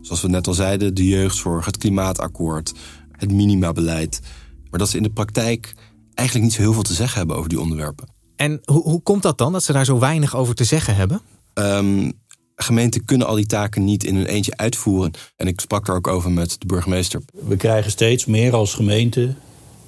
Zoals 0.00 0.22
we 0.22 0.28
net 0.28 0.46
al 0.46 0.54
zeiden, 0.54 0.94
de 0.94 1.08
jeugdzorg, 1.08 1.66
het 1.66 1.76
klimaatakkoord, 1.76 2.72
het 3.12 3.32
minimabeleid. 3.32 4.20
Maar 4.70 4.78
dat 4.78 4.88
ze 4.88 4.96
in 4.96 5.02
de 5.02 5.12
praktijk 5.12 5.74
eigenlijk 6.14 6.48
niet 6.48 6.56
zo 6.56 6.62
heel 6.62 6.72
veel 6.72 6.82
te 6.82 6.94
zeggen 6.94 7.18
hebben 7.18 7.36
over 7.36 7.48
die 7.48 7.60
onderwerpen. 7.60 8.08
En 8.36 8.60
hoe, 8.64 8.82
hoe 8.82 9.02
komt 9.02 9.22
dat 9.22 9.38
dan, 9.38 9.52
dat 9.52 9.64
ze 9.64 9.72
daar 9.72 9.84
zo 9.84 9.98
weinig 9.98 10.36
over 10.36 10.54
te 10.54 10.64
zeggen 10.64 10.96
hebben? 10.96 11.20
Um, 11.54 12.12
gemeenten 12.56 13.04
kunnen 13.04 13.26
al 13.26 13.34
die 13.34 13.46
taken 13.46 13.84
niet 13.84 14.04
in 14.04 14.16
hun 14.16 14.26
eentje 14.26 14.56
uitvoeren. 14.56 15.12
En 15.36 15.46
ik 15.46 15.60
sprak 15.60 15.88
er 15.88 15.94
ook 15.94 16.06
over 16.06 16.30
met 16.30 16.56
de 16.58 16.66
burgemeester. 16.66 17.22
We 17.32 17.56
krijgen 17.56 17.90
steeds 17.90 18.24
meer 18.24 18.54
als 18.54 18.74
gemeente 18.74 19.34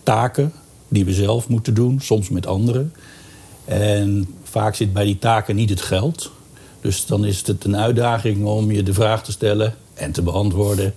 taken 0.03 0.53
die 0.89 1.05
we 1.05 1.13
zelf 1.13 1.49
moeten 1.49 1.75
doen, 1.75 2.01
soms 2.01 2.29
met 2.29 2.47
anderen. 2.47 2.93
En 3.65 4.29
vaak 4.43 4.75
zit 4.75 4.93
bij 4.93 5.05
die 5.05 5.19
taken 5.19 5.57
niet 5.57 5.71
het 5.71 5.81
geld. 5.81 6.31
Dus 6.81 7.07
dan 7.07 7.25
is 7.25 7.47
het 7.47 7.65
een 7.65 7.77
uitdaging 7.77 8.45
om 8.45 8.71
je 8.71 8.83
de 8.83 8.95
vraag 8.95 9.25
te 9.25 9.33
stellen 9.33 9.75
en 9.95 10.13
te 10.13 10.23
beantwoorden: 10.23 10.95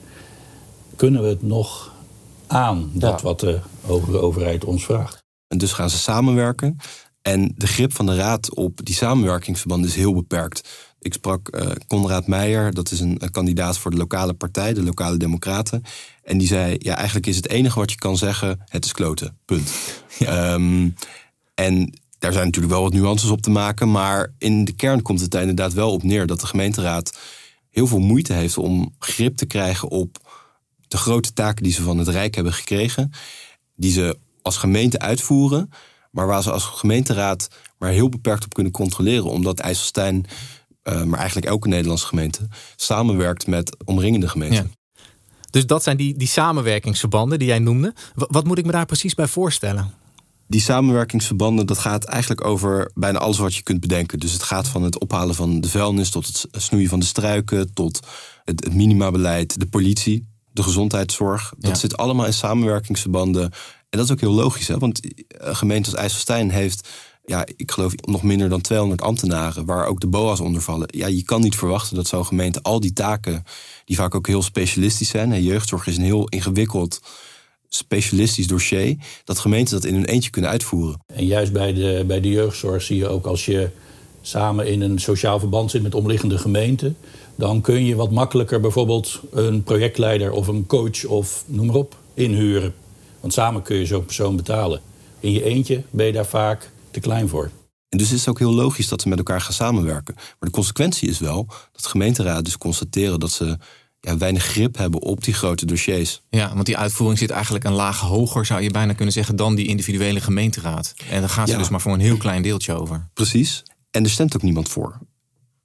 kunnen 0.95 1.21
we 1.21 1.27
het 1.27 1.41
nog 1.41 1.93
aan, 2.47 2.91
dat 2.93 3.19
ja. 3.19 3.25
wat 3.25 3.39
de 3.39 3.59
hogere 3.81 4.19
overheid 4.19 4.65
ons 4.65 4.85
vraagt? 4.85 5.23
En 5.47 5.57
dus 5.57 5.71
gaan 5.71 5.89
ze 5.89 5.97
samenwerken. 5.97 6.77
En 7.21 7.53
de 7.55 7.67
grip 7.67 7.93
van 7.93 8.05
de 8.05 8.15
raad 8.15 8.55
op 8.55 8.85
die 8.85 8.95
samenwerkingsverbanden 8.95 9.89
is 9.89 9.95
heel 9.95 10.13
beperkt. 10.13 10.69
Ik 11.01 11.13
sprak 11.13 11.55
uh, 11.55 11.71
Conrad 11.87 12.27
Meijer, 12.27 12.73
dat 12.73 12.91
is 12.91 12.99
een, 12.99 13.15
een, 13.19 13.31
kandidaat 13.31 13.77
voor 13.77 13.91
de 13.91 13.97
lokale 13.97 14.33
partij, 14.33 14.73
de 14.73 14.83
Lokale 14.83 15.17
Democraten. 15.17 15.83
En 16.23 16.37
die 16.37 16.47
zei: 16.47 16.75
Ja, 16.77 16.95
eigenlijk 16.95 17.27
is 17.27 17.35
het 17.35 17.49
enige 17.49 17.79
wat 17.79 17.91
je 17.91 17.97
kan 17.97 18.17
zeggen: 18.17 18.61
het 18.65 18.85
is 18.85 18.91
kloten. 18.91 19.37
Punt. 19.45 19.71
Ja. 20.19 20.53
Um, 20.53 20.95
en 21.55 21.93
daar 22.19 22.33
zijn 22.33 22.45
natuurlijk 22.45 22.73
wel 22.73 22.83
wat 22.83 22.93
nuances 22.93 23.29
op 23.29 23.41
te 23.41 23.49
maken. 23.49 23.91
Maar 23.91 24.33
in 24.37 24.65
de 24.65 24.71
kern 24.71 25.01
komt 25.01 25.21
het 25.21 25.33
er 25.33 25.41
inderdaad 25.41 25.73
wel 25.73 25.91
op 25.91 26.03
neer 26.03 26.27
dat 26.27 26.39
de 26.39 26.47
gemeenteraad 26.47 27.17
heel 27.69 27.87
veel 27.87 27.99
moeite 27.99 28.33
heeft 28.33 28.57
om 28.57 28.95
grip 28.99 29.37
te 29.37 29.45
krijgen 29.45 29.89
op 29.89 30.17
de 30.87 30.97
grote 30.97 31.33
taken 31.33 31.63
die 31.63 31.73
ze 31.73 31.81
van 31.81 31.97
het 31.97 32.07
Rijk 32.07 32.35
hebben 32.35 32.53
gekregen. 32.53 33.11
Die 33.75 33.91
ze 33.91 34.17
als 34.41 34.57
gemeente 34.57 34.99
uitvoeren, 34.99 35.69
maar 36.11 36.27
waar 36.27 36.43
ze 36.43 36.51
als 36.51 36.63
gemeenteraad 36.63 37.47
maar 37.77 37.91
heel 37.91 38.09
beperkt 38.09 38.45
op 38.45 38.53
kunnen 38.53 38.71
controleren. 38.71 39.25
Omdat 39.25 39.59
IJsselstein, 39.59 40.25
uh, 40.83 41.03
maar 41.03 41.19
eigenlijk 41.19 41.47
elke 41.47 41.67
Nederlandse 41.67 42.05
gemeente, 42.05 42.47
samenwerkt 42.75 43.47
met 43.47 43.77
omringende 43.85 44.27
gemeenten. 44.27 44.71
Ja. 44.71 45.01
Dus 45.51 45.65
dat 45.65 45.83
zijn 45.83 45.97
die, 45.97 46.17
die 46.17 46.27
samenwerkingsverbanden 46.27 47.39
die 47.39 47.47
jij 47.47 47.59
noemde. 47.59 47.93
Wat 48.15 48.45
moet 48.45 48.57
ik 48.57 48.65
me 48.65 48.71
daar 48.71 48.85
precies 48.85 49.13
bij 49.13 49.27
voorstellen? 49.27 49.93
Die 50.47 50.61
samenwerkingsverbanden, 50.61 51.65
dat 51.65 51.77
gaat 51.77 52.03
eigenlijk 52.03 52.45
over 52.45 52.91
bijna 52.93 53.19
alles 53.19 53.37
wat 53.37 53.55
je 53.55 53.63
kunt 53.63 53.79
bedenken. 53.79 54.19
Dus 54.19 54.31
het 54.31 54.43
gaat 54.43 54.67
van 54.67 54.83
het 54.83 54.99
ophalen 54.99 55.35
van 55.35 55.61
de 55.61 55.69
vuilnis 55.69 56.09
tot 56.09 56.27
het 56.27 56.47
snoeien 56.51 56.89
van 56.89 56.99
de 56.99 57.05
struiken, 57.05 57.73
tot 57.73 57.99
het, 58.43 58.63
het 58.63 58.73
minimabeleid, 58.73 59.59
de 59.59 59.67
politie, 59.67 60.27
de 60.51 60.63
gezondheidszorg. 60.63 61.53
Dat 61.57 61.79
zit 61.79 61.97
allemaal 61.97 62.25
in 62.25 62.33
samenwerkingsverbanden. 62.33 63.43
En 63.89 63.97
dat 63.97 64.05
is 64.05 64.11
ook 64.11 64.19
heel 64.19 64.33
logisch, 64.33 64.67
hè? 64.67 64.77
want 64.77 64.99
een 65.27 65.55
gemeente 65.55 65.89
als 65.89 65.99
IJsselstein 65.99 66.49
heeft 66.49 66.89
ja, 67.29 67.45
ik 67.55 67.71
geloof 67.71 67.93
nog 68.01 68.23
minder 68.23 68.49
dan 68.49 68.61
200 68.61 69.01
ambtenaren, 69.01 69.65
waar 69.65 69.85
ook 69.85 69.99
de 69.99 70.07
BOA's 70.07 70.39
onder 70.39 70.61
vallen. 70.61 70.87
Ja, 70.91 71.07
je 71.07 71.23
kan 71.23 71.41
niet 71.41 71.55
verwachten 71.55 71.95
dat 71.95 72.07
zo'n 72.07 72.25
gemeente 72.25 72.61
al 72.61 72.79
die 72.79 72.93
taken, 72.93 73.43
die 73.85 73.95
vaak 73.95 74.15
ook 74.15 74.27
heel 74.27 74.41
specialistisch 74.41 75.09
zijn. 75.09 75.31
En 75.31 75.43
jeugdzorg 75.43 75.87
is 75.87 75.97
een 75.97 76.03
heel 76.03 76.27
ingewikkeld 76.27 77.01
specialistisch 77.67 78.47
dossier, 78.47 78.97
dat 79.23 79.39
gemeenten 79.39 79.73
dat 79.73 79.85
in 79.85 79.93
hun 79.93 80.05
eentje 80.05 80.29
kunnen 80.29 80.51
uitvoeren. 80.51 80.99
En 81.13 81.25
juist 81.25 81.51
bij 81.51 81.73
de, 81.73 82.03
bij 82.07 82.21
de 82.21 82.29
jeugdzorg 82.29 82.81
zie 82.81 82.97
je 82.97 83.07
ook 83.07 83.25
als 83.25 83.45
je 83.45 83.69
samen 84.21 84.67
in 84.67 84.81
een 84.81 84.99
sociaal 84.99 85.39
verband 85.39 85.71
zit 85.71 85.83
met 85.83 85.95
omliggende 85.95 86.37
gemeenten, 86.37 86.97
dan 87.35 87.61
kun 87.61 87.85
je 87.85 87.95
wat 87.95 88.11
makkelijker 88.11 88.59
bijvoorbeeld 88.59 89.21
een 89.31 89.63
projectleider 89.63 90.31
of 90.31 90.47
een 90.47 90.65
coach 90.65 91.05
of 91.05 91.43
noem 91.47 91.65
maar 91.65 91.75
op 91.75 91.95
inhuren. 92.13 92.73
Want 93.19 93.33
samen 93.33 93.61
kun 93.61 93.77
je 93.77 93.85
zo'n 93.85 94.05
persoon 94.05 94.35
betalen. 94.35 94.81
In 95.19 95.31
je 95.31 95.43
eentje 95.43 95.83
ben 95.89 96.05
je 96.05 96.11
daar 96.11 96.25
vaak 96.25 96.71
te 96.91 96.99
klein 96.99 97.29
voor. 97.29 97.51
En 97.89 97.97
dus 97.97 98.11
is 98.11 98.19
het 98.19 98.29
ook 98.29 98.39
heel 98.39 98.53
logisch 98.53 98.87
dat 98.87 99.01
ze 99.01 99.07
met 99.07 99.17
elkaar 99.17 99.41
gaan 99.41 99.53
samenwerken. 99.53 100.13
Maar 100.15 100.35
de 100.39 100.49
consequentie 100.49 101.09
is 101.09 101.19
wel 101.19 101.47
dat 101.71 101.85
gemeenteraden 101.85 102.43
dus 102.43 102.57
constateren 102.57 103.19
dat 103.19 103.31
ze 103.31 103.57
ja, 103.99 104.17
weinig 104.17 104.43
grip 104.43 104.77
hebben 104.77 105.01
op 105.01 105.23
die 105.23 105.33
grote 105.33 105.65
dossiers. 105.65 106.21
Ja, 106.29 106.53
want 106.53 106.65
die 106.65 106.77
uitvoering 106.77 107.19
zit 107.19 107.29
eigenlijk 107.29 107.63
een 107.63 107.73
laag 107.73 107.99
hoger, 107.99 108.45
zou 108.45 108.61
je 108.61 108.71
bijna 108.71 108.93
kunnen 108.93 109.13
zeggen, 109.13 109.35
dan 109.35 109.55
die 109.55 109.67
individuele 109.67 110.21
gemeenteraad. 110.21 110.93
En 111.09 111.19
dan 111.19 111.29
gaat 111.29 111.49
ze 111.49 111.57
dus 111.57 111.69
maar 111.69 111.81
voor 111.81 111.93
een 111.93 111.99
heel 111.99 112.17
klein 112.17 112.41
deeltje 112.41 112.73
over. 112.73 113.09
Precies. 113.13 113.63
En 113.91 114.03
er 114.03 114.09
stemt 114.09 114.35
ook 114.35 114.41
niemand 114.41 114.69
voor. 114.69 114.97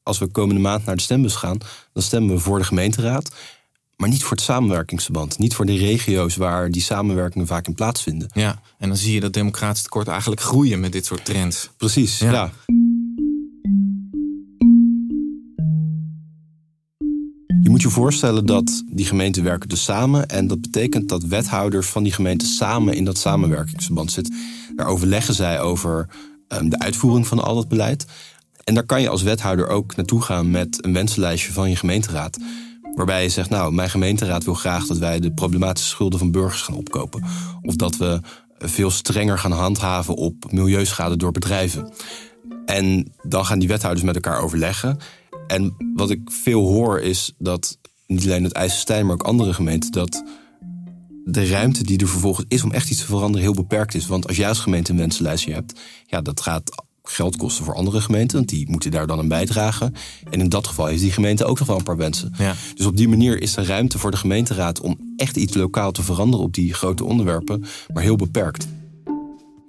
Als 0.03 0.19
we 0.19 0.27
komende 0.27 0.61
maand 0.61 0.85
naar 0.85 0.97
de 0.97 1.03
stembus 1.03 1.35
gaan, 1.35 1.59
dan 1.93 2.03
stemmen 2.03 2.35
we 2.35 2.41
voor 2.41 2.59
de 2.59 2.65
gemeenteraad. 2.65 3.31
Maar 3.97 4.09
niet 4.09 4.23
voor 4.23 4.31
het 4.31 4.41
samenwerkingsverband. 4.41 5.39
Niet 5.39 5.55
voor 5.55 5.67
de 5.67 5.77
regio's 5.77 6.37
waar 6.37 6.71
die 6.71 6.83
samenwerkingen 6.83 7.47
vaak 7.47 7.67
in 7.67 7.75
plaatsvinden. 7.75 8.29
Ja, 8.35 8.61
en 8.79 8.89
dan 8.89 8.97
zie 8.97 9.15
je 9.15 9.21
dat 9.21 9.33
democratisch 9.33 9.83
tekort 9.83 10.09
eigenlijk 10.09 10.41
groeien 10.41 10.81
met 10.81 10.93
dit 10.93 11.07
soort 11.07 11.25
trends. 11.25 11.71
Precies, 11.77 12.19
ja. 12.19 12.53
Je 17.63 17.71
moet 17.71 17.83
je 17.83 17.91
voorstellen 17.91 18.47
dat 18.47 18.83
die 18.87 19.07
gemeenten 19.07 19.43
werken 19.43 19.69
dus 19.69 19.85
samen. 19.85 20.29
En 20.29 20.47
dat 20.47 20.61
betekent 20.61 21.09
dat 21.09 21.25
wethouders 21.25 21.87
van 21.87 22.03
die 22.03 22.13
gemeenten 22.13 22.49
samen 22.49 22.95
in 22.95 23.05
dat 23.05 23.19
samenwerkingsverband 23.19 24.13
zitten. 24.13 24.35
Daar 24.77 24.87
overleggen 24.87 25.35
zij 25.35 25.61
over 25.61 26.09
um, 26.49 26.69
de 26.69 26.79
uitvoering 26.79 27.27
van 27.27 27.43
al 27.43 27.55
dat 27.55 27.69
beleid. 27.69 28.07
En 28.65 28.75
daar 28.75 28.87
kan 28.87 29.01
je 29.01 29.09
als 29.09 29.23
wethouder 29.23 29.69
ook 29.69 29.97
naartoe 29.97 30.23
gaan 30.23 30.51
met 30.51 30.85
een 30.85 30.93
wensenlijstje 30.93 31.53
van 31.53 31.71
je 31.71 31.77
gemeenteraad. 31.77 32.39
Waarbij 32.95 33.23
je 33.23 33.29
zegt, 33.29 33.51
nou, 33.51 33.73
mijn 33.73 33.91
gemeenteraad 33.91 34.45
wil 34.45 34.55
graag 34.55 34.87
dat 34.87 34.99
wij 34.99 35.21
de 35.21 35.33
problematische 35.33 35.89
schulden 35.89 36.19
van 36.19 36.31
burgers 36.31 36.63
gaan 36.63 36.77
opkopen. 36.77 37.25
Of 37.63 37.77
dat 37.77 37.97
we 37.97 38.21
veel 38.59 38.91
strenger 38.91 39.39
gaan 39.39 39.53
handhaven 39.53 40.15
op 40.15 40.53
milieuschade 40.53 41.17
door 41.17 41.33
bedrijven. 41.33 41.93
En 42.67 43.13
dan 43.23 43.47
gaan 43.47 43.59
die 43.59 43.69
wethouders 43.69 44.07
met 44.07 44.15
elkaar 44.15 44.41
overleggen. 44.41 44.99
En 45.47 45.77
wat 45.95 46.11
ik 46.11 46.21
veel 46.31 46.61
hoor 46.61 47.01
is 47.01 47.35
dat 47.39 47.79
niet 48.07 48.25
alleen 48.25 48.45
het 48.45 48.53
IJsselstein, 48.53 49.07
maar 49.07 49.15
ook 49.15 49.23
andere 49.23 49.55
gemeenten, 49.55 49.93
dat 49.93 50.25
de 51.25 51.47
ruimte 51.47 51.85
die 51.85 51.99
er 51.99 52.09
vervolgens 52.09 52.47
is 52.49 52.63
om 52.63 52.73
echt 52.73 52.91
iets 52.91 53.01
te 53.01 53.07
veranderen 53.07 53.43
heel 53.43 53.55
beperkt 53.55 53.95
is. 53.95 54.07
Want 54.07 54.27
als 54.27 54.37
jij 54.37 54.49
als 54.49 54.59
gemeente 54.59 54.93
een 54.93 55.53
hebt, 55.53 55.81
ja, 56.07 56.21
dat 56.21 56.41
gaat 56.41 56.85
geld 57.09 57.37
kosten 57.37 57.65
voor 57.65 57.75
andere 57.75 58.01
gemeenten, 58.01 58.37
want 58.37 58.49
die 58.49 58.71
moeten 58.71 58.91
daar 58.91 59.07
dan 59.07 59.19
een 59.19 59.29
bijdragen. 59.29 59.95
En 60.31 60.41
in 60.41 60.49
dat 60.49 60.67
geval 60.67 60.87
heeft 60.87 61.01
die 61.01 61.13
gemeente 61.13 61.45
ook 61.45 61.59
nog 61.59 61.69
wel 61.69 61.77
een 61.77 61.83
paar 61.83 61.97
wensen. 61.97 62.35
Ja. 62.39 62.55
Dus 62.75 62.87
op 62.87 62.97
die 62.97 63.09
manier 63.09 63.41
is 63.41 63.57
er 63.57 63.67
ruimte 63.67 63.99
voor 63.99 64.11
de 64.11 64.17
gemeenteraad 64.17 64.81
om 64.81 65.15
echt 65.17 65.37
iets 65.37 65.55
lokaal 65.55 65.93
te 65.93 66.03
veranderen 66.03 66.47
op 66.47 66.55
die 66.55 66.75
grote 66.75 67.05
onderwerpen, 67.05 67.65
maar 67.93 68.03
heel 68.03 68.17
beperkt. 68.17 68.67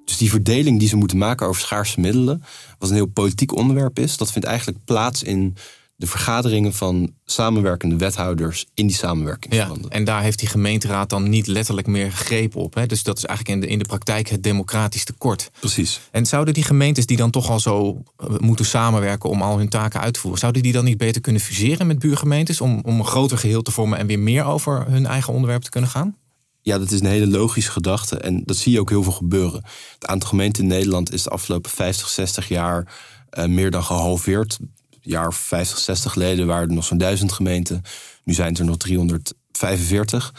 Dus 0.06 0.18
die 0.18 0.30
verdeling 0.30 0.80
die 0.80 0.88
ze 0.88 0.96
moeten 0.96 1.18
maken 1.18 1.48
over 1.48 1.62
schaarse 1.62 2.00
middelen, 2.00 2.44
wat 2.80 2.90
een 2.90 2.96
heel 2.96 3.06
politiek 3.06 3.56
onderwerp 3.56 4.00
is, 4.00 4.18
dat 4.18 4.32
vindt 4.32 4.48
eigenlijk 4.48 4.78
plaats 4.86 5.24
in 5.24 5.56
de 5.98 6.08
vergaderingen 6.08 6.74
van 6.74 7.14
samenwerkende 7.26 7.96
wethouders 7.96 8.66
in 8.74 8.88
die 8.88 8.96
samenwerkingsverbanden. 8.96 9.90
Ja, 9.90 9.96
en 9.96 10.04
daar 10.04 10.22
heeft 10.22 10.40
die 10.40 10.48
gemeenteraad 10.48 11.10
dan 11.10 11.30
niet 11.30 11.48
letterlijk 11.48 11.88
meer 11.88 12.12
greep 12.12 12.56
op. 12.56 12.74
Hè? 12.74 12.86
Dus 12.86 13.04
dat 13.04 13.18
is 13.18 13.26
eigenlijk 13.26 13.58
in 13.58 13.68
de, 13.68 13.74
in 13.74 13.80
de 13.80 13.86
praktijk 13.86 14.30
het 14.30 14.44
democratisch 14.44 15.04
tekort. 15.04 15.52
Precies. 15.60 16.00
En 16.12 16.26
zouden 16.26 16.54
die 16.54 16.64
gemeentes 16.64 17.06
die 17.06 17.18
dan 17.18 17.32
toch 17.32 17.50
al 17.50 17.60
zo 17.60 18.04
eh, 18.18 18.38
moeten 18.38 18.66
samenwerken 18.66 19.30
om 19.30 19.42
al 19.42 19.58
hun 19.58 19.70
taken 19.70 20.00
uit 20.00 20.14
te 20.14 20.20
voeren, 20.20 20.40
zouden 20.40 20.64
die 20.64 20.72
dan 20.72 20.84
niet 20.84 20.98
beter 20.98 21.22
kunnen 21.22 21.42
fuseren 21.42 21.88
met 21.88 22.00
buurgemeentes 22.00 22.62
om, 22.62 22.80
om 22.84 23.00
een 23.00 23.06
groter 23.06 23.38
geheel 23.38 23.62
te 23.62 23.72
vormen 23.72 24.00
en 24.00 24.08
weer 24.08 24.20
meer 24.20 24.46
over 24.46 24.86
hun 24.88 25.06
eigen 25.06 25.34
onderwerp 25.34 25.62
te 25.62 25.70
kunnen 25.70 25.90
gaan? 25.90 26.16
Ja, 26.62 26.78
dat 26.78 26.92
is 26.92 27.00
een 27.00 27.06
hele 27.06 27.28
logische 27.28 27.72
gedachte 27.72 28.18
en 28.18 28.42
dat 28.46 28.58
zie 28.58 28.72
je 28.72 28.80
ook 28.80 28.90
heel 28.90 29.04
veel 29.04 29.12
gebeuren. 29.12 29.64
Het 29.94 30.06
aantal 30.06 30.30
gemeenten 30.30 30.64
in 30.64 30.70
Nederland 30.70 31.14
is 31.14 31.24
de 31.24 31.30
afgelopen 31.30 31.72
50, 31.72 32.10
60 32.10 32.48
jaar 32.48 32.94
uh, 33.38 33.46
meer 33.46 33.72
dan 33.72 33.84
gehalveerd 33.84 34.58
jaar 35.06 35.34
50, 35.34 35.80
60 35.80 36.12
geleden 36.12 36.48
waren 36.48 36.68
er 36.68 36.76
nog 36.76 36.86
zo'n 36.86 36.98
duizend 36.98 37.32
gemeenten. 37.32 37.82
Nu 38.24 38.34
zijn 38.34 38.50
het 38.50 38.60
er 38.60 38.66
nog 38.66 38.78
345. 38.78 40.34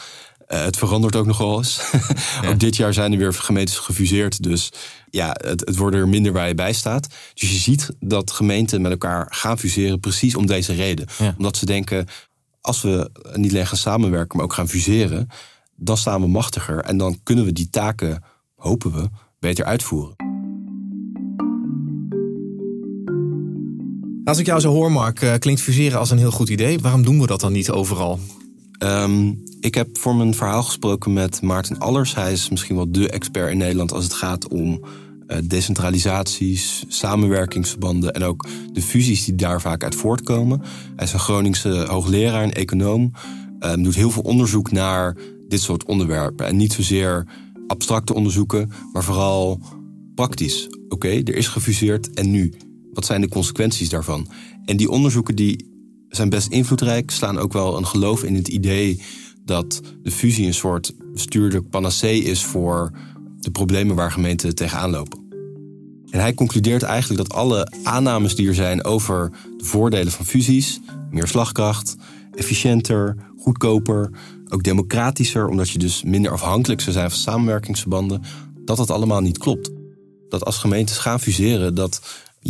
Uh, 0.47 0.63
het 0.63 0.77
verandert 0.77 1.15
ook 1.15 1.25
nogal 1.25 1.57
eens. 1.57 1.81
ook 2.47 2.59
dit 2.59 2.75
jaar 2.75 2.93
zijn 2.93 3.11
er 3.11 3.17
weer 3.17 3.33
gemeentes 3.33 3.77
gefuseerd. 3.77 4.43
Dus 4.43 4.71
ja, 5.09 5.35
het, 5.41 5.59
het 5.59 5.77
worden 5.77 5.99
er 5.99 6.07
minder 6.07 6.31
waar 6.31 6.47
je 6.47 6.55
bij 6.55 6.73
staat. 6.73 7.07
Dus 7.33 7.51
je 7.51 7.57
ziet 7.57 7.89
dat 7.99 8.31
gemeenten 8.31 8.81
met 8.81 8.91
elkaar 8.91 9.27
gaan 9.29 9.59
fuseren 9.59 9.99
precies 9.99 10.35
om 10.35 10.45
deze 10.45 10.73
reden. 10.73 11.07
Omdat 11.37 11.57
ze 11.57 11.65
denken, 11.65 12.07
als 12.61 12.81
we 12.81 13.09
niet 13.33 13.51
alleen 13.51 13.67
gaan 13.67 13.77
samenwerken, 13.77 14.37
maar 14.37 14.45
ook 14.45 14.53
gaan 14.53 14.69
fuseren, 14.69 15.29
dan 15.75 15.97
staan 15.97 16.21
we 16.21 16.27
machtiger. 16.27 16.79
En 16.79 16.97
dan 16.97 17.19
kunnen 17.23 17.45
we 17.45 17.53
die 17.53 17.69
taken, 17.69 18.23
hopen 18.55 18.93
we, 18.93 19.09
beter 19.39 19.65
uitvoeren. 19.65 20.26
Als 24.27 24.37
ik 24.37 24.45
jou 24.45 24.59
zo 24.59 24.71
hoor, 24.71 24.91
Mark, 24.91 25.21
eh, 25.21 25.33
klinkt 25.39 25.61
fuseren 25.61 25.99
als 25.99 26.11
een 26.11 26.17
heel 26.17 26.31
goed 26.31 26.49
idee. 26.49 26.79
Waarom 26.79 27.03
doen 27.03 27.21
we 27.21 27.27
dat 27.27 27.39
dan 27.39 27.51
niet 27.51 27.71
overal? 27.71 28.19
Ehm, 28.77 29.33
ik 29.59 29.75
heb 29.75 29.97
voor 29.97 30.15
mijn 30.15 30.33
verhaal 30.33 30.63
gesproken 30.63 31.13
met 31.13 31.41
Maarten 31.41 31.79
Allers. 31.79 32.15
Hij 32.15 32.31
is 32.31 32.49
misschien 32.49 32.75
wel 32.75 32.91
de 32.91 33.09
expert 33.09 33.51
in 33.51 33.57
Nederland 33.57 33.93
als 33.93 34.03
het 34.03 34.13
gaat 34.13 34.47
om 34.47 34.81
uh, 35.27 35.37
decentralisaties, 35.43 36.83
samenwerkingsverbanden 36.87 38.13
en 38.13 38.23
ook 38.23 38.47
de 38.73 38.81
fusies 38.81 39.25
die 39.25 39.35
daar 39.35 39.61
vaak 39.61 39.83
uit 39.83 39.95
voortkomen. 39.95 40.61
Hij 40.95 41.05
is 41.05 41.13
een 41.13 41.19
Groningse 41.19 41.85
hoogleraar 41.89 42.43
en 42.43 42.53
econoom. 42.53 43.11
Um, 43.59 43.83
doet 43.83 43.95
heel 43.95 44.11
veel 44.11 44.23
onderzoek 44.23 44.71
naar 44.71 45.17
dit 45.47 45.61
soort 45.61 45.85
onderwerpen. 45.85 46.45
En 46.45 46.57
niet 46.57 46.73
zozeer 46.73 47.27
abstracte 47.67 48.13
onderzoeken, 48.13 48.71
maar 48.93 49.03
vooral 49.03 49.59
praktisch. 50.15 50.69
Oké, 50.89 51.07
er 51.07 51.35
is 51.35 51.47
gefuseerd 51.47 52.13
en 52.13 52.31
nu? 52.31 52.53
Wat 52.97 53.05
zijn 53.05 53.21
de 53.21 53.27
consequenties 53.27 53.89
daarvan? 53.89 54.27
En 54.65 54.77
die 54.77 54.89
onderzoeken 54.89 55.35
die 55.35 55.71
zijn 56.09 56.29
best 56.29 56.51
invloedrijk, 56.51 57.11
slaan 57.11 57.37
ook 57.37 57.53
wel 57.53 57.77
een 57.77 57.85
geloof 57.85 58.23
in 58.23 58.35
het 58.35 58.47
idee 58.47 59.01
dat 59.45 59.81
de 60.03 60.11
fusie 60.11 60.45
een 60.45 60.53
soort 60.53 60.93
bestuurlijk 61.13 61.69
panacee 61.69 62.23
is 62.23 62.43
voor 62.43 62.91
de 63.39 63.51
problemen 63.51 63.95
waar 63.95 64.11
gemeenten 64.11 64.55
tegenaan 64.55 64.89
lopen. 64.89 65.19
En 66.09 66.19
hij 66.19 66.33
concludeert 66.33 66.83
eigenlijk 66.83 67.27
dat 67.27 67.37
alle 67.37 67.71
aannames 67.83 68.35
die 68.35 68.47
er 68.47 68.55
zijn 68.55 68.83
over 68.83 69.31
de 69.57 69.65
voordelen 69.65 70.11
van 70.11 70.25
fusies, 70.25 70.79
meer 71.11 71.27
slagkracht, 71.27 71.95
efficiënter, 72.33 73.15
goedkoper, 73.37 74.09
ook 74.49 74.63
democratischer, 74.63 75.47
omdat 75.47 75.69
je 75.69 75.79
dus 75.79 76.03
minder 76.03 76.31
afhankelijk 76.31 76.81
zou 76.81 76.95
zijn 76.95 77.09
van 77.09 77.19
samenwerkingsverbanden, 77.19 78.21
dat 78.65 78.77
dat 78.77 78.91
allemaal 78.91 79.21
niet 79.21 79.37
klopt. 79.37 79.71
Dat 80.29 80.45
als 80.45 80.57
gemeentes 80.57 80.97
gaan 80.97 81.19
fuseren, 81.19 81.75
dat 81.75 82.01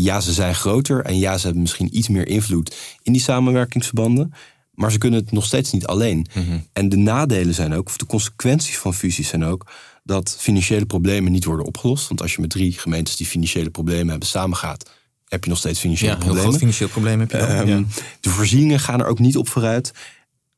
ja, 0.04 0.22
ze 0.22 0.34
zijn 0.34 0.56
groter 0.56 1.06
en 1.06 1.18
ja, 1.18 1.38
ze 1.38 1.44
hebben 1.46 1.62
misschien 1.62 1.98
iets 1.98 2.08
meer 2.08 2.28
invloed 2.28 2.76
in 3.04 3.14
die 3.14 3.22
samenwerkingsverbanden. 3.22 4.34
Maar 4.72 4.92
ze 4.92 4.98
kunnen 4.98 5.20
het 5.20 5.32
nog 5.32 5.46
steeds 5.46 5.72
niet 5.72 5.86
alleen. 5.86 6.28
Mhm. 6.34 6.58
En 6.74 6.90
de 6.90 6.96
nadelen 6.96 7.54
zijn 7.54 7.74
ook, 7.74 7.88
of 7.88 7.98
de 7.98 8.06
consequenties 8.06 8.78
van 8.78 8.94
fusies 8.94 9.28
zijn 9.28 9.44
ook, 9.44 9.72
dat 10.04 10.36
financiële 10.40 10.86
problemen 10.86 11.32
niet 11.32 11.46
worden 11.46 11.66
opgelost. 11.66 12.08
Want 12.08 12.22
als 12.22 12.36
je 12.36 12.42
met 12.42 12.50
drie 12.50 12.72
gemeentes 12.72 13.16
die 13.16 13.28
financiële 13.28 13.70
problemen 13.70 14.10
hebben 14.10 14.28
samengaat, 14.28 14.90
heb 15.28 15.44
je 15.44 15.50
nog 15.50 15.60
steeds 15.60 15.80
financiële 15.80 16.12
ja, 16.12 16.18
problemen. 16.18 16.50
Heel 16.50 16.58
financieel 16.58 16.90
probleem 16.90 17.20
heb 17.20 17.32
je 17.32 17.38
ehm, 17.38 17.84
De 18.20 18.30
voorzieningen 18.30 18.80
gaan 18.80 19.00
er 19.00 19.08
ook 19.08 19.20
niet 19.20 19.38
op 19.38 19.50
vooruit. 19.50 19.94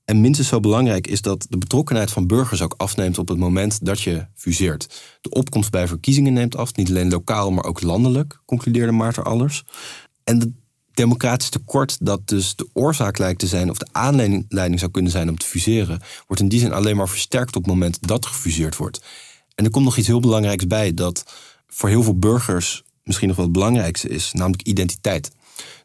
En 0.09 0.21
minstens 0.21 0.47
zo 0.47 0.59
belangrijk 0.59 1.07
is 1.07 1.21
dat 1.21 1.45
de 1.49 1.57
betrokkenheid 1.57 2.11
van 2.11 2.27
burgers 2.27 2.61
ook 2.61 2.73
afneemt 2.77 3.17
op 3.17 3.27
het 3.27 3.37
moment 3.37 3.85
dat 3.85 4.01
je 4.01 4.25
fuseert. 4.35 5.01
De 5.21 5.29
opkomst 5.29 5.71
bij 5.71 5.87
verkiezingen 5.87 6.33
neemt 6.33 6.55
af, 6.55 6.75
niet 6.75 6.89
alleen 6.89 7.09
lokaal, 7.09 7.51
maar 7.51 7.63
ook 7.63 7.81
landelijk, 7.81 8.39
concludeerde 8.45 8.91
Maarten 8.91 9.23
Allers. 9.23 9.63
En 10.23 10.39
het 10.39 10.49
democratisch 10.93 11.49
tekort, 11.49 11.97
dat 12.05 12.27
dus 12.27 12.55
de 12.55 12.69
oorzaak 12.73 13.17
lijkt 13.17 13.39
te 13.39 13.47
zijn, 13.47 13.69
of 13.69 13.77
de 13.77 13.87
aanleiding 13.91 14.79
zou 14.79 14.91
kunnen 14.91 15.11
zijn 15.11 15.29
om 15.29 15.37
te 15.37 15.45
fuseren, 15.45 16.01
wordt 16.27 16.41
in 16.41 16.49
die 16.49 16.59
zin 16.59 16.73
alleen 16.73 16.95
maar 16.95 17.09
versterkt 17.09 17.55
op 17.55 17.63
het 17.63 17.71
moment 17.71 18.07
dat 18.07 18.25
gefuseerd 18.25 18.77
wordt. 18.77 19.01
En 19.55 19.65
er 19.65 19.71
komt 19.71 19.85
nog 19.85 19.97
iets 19.97 20.07
heel 20.07 20.19
belangrijks 20.19 20.67
bij, 20.67 20.93
dat 20.93 21.23
voor 21.67 21.89
heel 21.89 22.03
veel 22.03 22.19
burgers 22.19 22.83
misschien 23.03 23.27
nog 23.27 23.37
wel 23.37 23.45
het 23.45 23.53
belangrijkste 23.53 24.09
is, 24.09 24.31
namelijk 24.33 24.61
identiteit. 24.61 25.31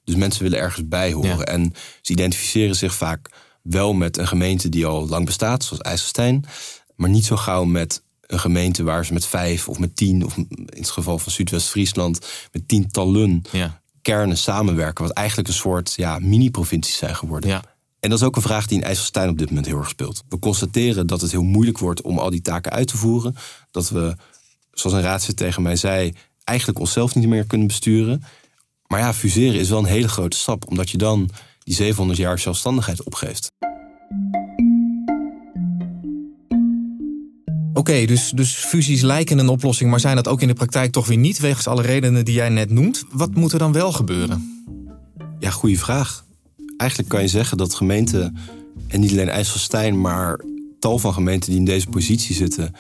Dus 0.04 0.14
mensen 0.14 0.43
willen 0.43 0.59
ergens 0.59 0.88
bij 0.88 1.12
horen. 1.12 1.47
En 1.47 1.73
ze 2.02 2.12
identificeren 2.12 2.76
zich 2.76 2.95
vaak 2.95 3.31
wel 3.64 3.92
met 3.92 4.16
een 4.18 4.26
gemeente 4.28 4.68
die 4.68 4.87
al 4.87 5.09
lang 5.09 5.25
bestaat, 5.26 5.64
zoals 5.64 5.83
IJsselstein. 5.83 6.44
Maar 6.97 7.11
niet 7.11 7.25
zo 7.25 7.37
gauw 7.37 7.64
met 7.64 8.02
een 8.21 8.40
gemeente 8.40 8.83
waar 8.83 9.04
ze 9.04 9.12
met 9.12 9.26
vijf 9.26 9.68
of 9.68 9.78
met 9.78 9.97
tien, 9.97 10.25
of 10.25 10.37
in 10.37 10.66
het 10.66 10.90
geval 10.90 11.18
van 11.18 11.33
Zuidwest-Friesland, 11.33 12.26
met 12.52 12.68
tientallen 12.68 13.42
Ja. 13.52 13.80
kernen 14.02 14.37
samenwerken. 14.38 15.04
Wat 15.04 15.12
eigenlijk 15.16 15.49
een 15.49 15.54
soort 15.54 15.92
ja, 15.97 16.18
mini-provincies 16.18 16.97
zijn 16.97 17.16
geworden. 17.16 17.50
Ja. 17.50 17.62
En 18.00 18.11
dat 18.11 18.18
is 18.18 18.25
ook 18.25 18.37
een 18.37 18.42
vraag 18.42 18.66
die 18.66 18.78
in 18.78 18.85
IJsselstein 18.85 19.28
op 19.28 19.38
dit 19.38 19.49
moment 19.49 19.66
heel 19.66 19.78
erg 19.78 19.88
speelt. 19.88 20.23
We 20.28 20.38
constateren 20.38 21.06
dat 21.06 21.21
het 21.21 21.30
heel 21.30 21.42
moeilijk 21.42 21.78
wordt 21.78 22.02
om 22.02 22.18
al 22.18 22.30
die 22.30 22.42
taken 22.42 22.73
uit 22.73 22.88
te 22.88 22.97
voeren. 22.97 23.37
Dat 23.71 23.88
we, 23.88 24.16
zoals 24.73 24.97
een 24.97 25.02
raadslid 25.02 25.37
tegen 25.37 25.62
mij 25.62 25.76
zei, 25.76 26.12
eigenlijk 26.44 26.78
onszelf 26.78 27.14
niet 27.14 27.28
meer 27.28 27.44
kunnen 27.47 27.66
besturen. 27.66 28.25
Maar 28.87 29.00
ja, 29.00 29.14
fuseren 29.14 29.61
is 29.61 29.68
wel 29.68 29.78
een 29.78 29.85
hele 29.85 30.09
grote 30.09 30.37
stap, 30.37 30.68
omdat 30.68 30.90
je 30.90 30.99
dan 30.99 31.30
die 31.64 31.75
700 31.75 32.18
jaar 32.18 32.38
zelfstandigheid 32.38 33.02
opgeeft. 33.02 33.52
Oké, 37.73 38.04
dus, 38.04 38.30
dus 38.30 38.54
fusies 38.54 39.00
lijken 39.00 39.38
een 39.38 39.49
oplossing, 39.49 39.90
maar 39.90 40.00
zijn 40.00 40.16
dat 40.16 40.28
ook 40.28 40.40
in 40.40 40.49
de 40.49 40.54
praktijk 40.54 40.92
toch 40.92 41.06
weer 41.06 41.16
niet, 41.16 41.38
wegens 41.38 41.66
alle 41.66 41.83
redenen 41.83 42.25
die 42.25 42.35
jij 42.35 42.49
net 42.49 42.71
noemt. 42.71 43.04
Wat 43.11 43.35
moet 43.35 43.52
er 43.52 43.59
dan 43.59 43.73
wel 43.73 43.92
gebeuren? 43.92 44.64
Ja, 45.38 45.50
goede 45.50 45.78
vraag. 45.78 46.25
Eigenlijk 46.76 47.11
kan 47.11 47.21
je 47.23 47.28
zeggen 47.28 47.56
dat 47.56 47.75
gemeenten, 47.75 48.37
en 48.88 49.00
niet 49.00 49.11
alleen 49.11 49.28
IJsselstein, 49.28 50.00
maar 50.00 50.40
tal 50.78 50.99
van 50.99 51.12
gemeenten 51.12 51.50
die 51.50 51.59
in 51.59 51.64
deze 51.64 51.87
positie 51.87 52.35
zitten, 52.35 52.75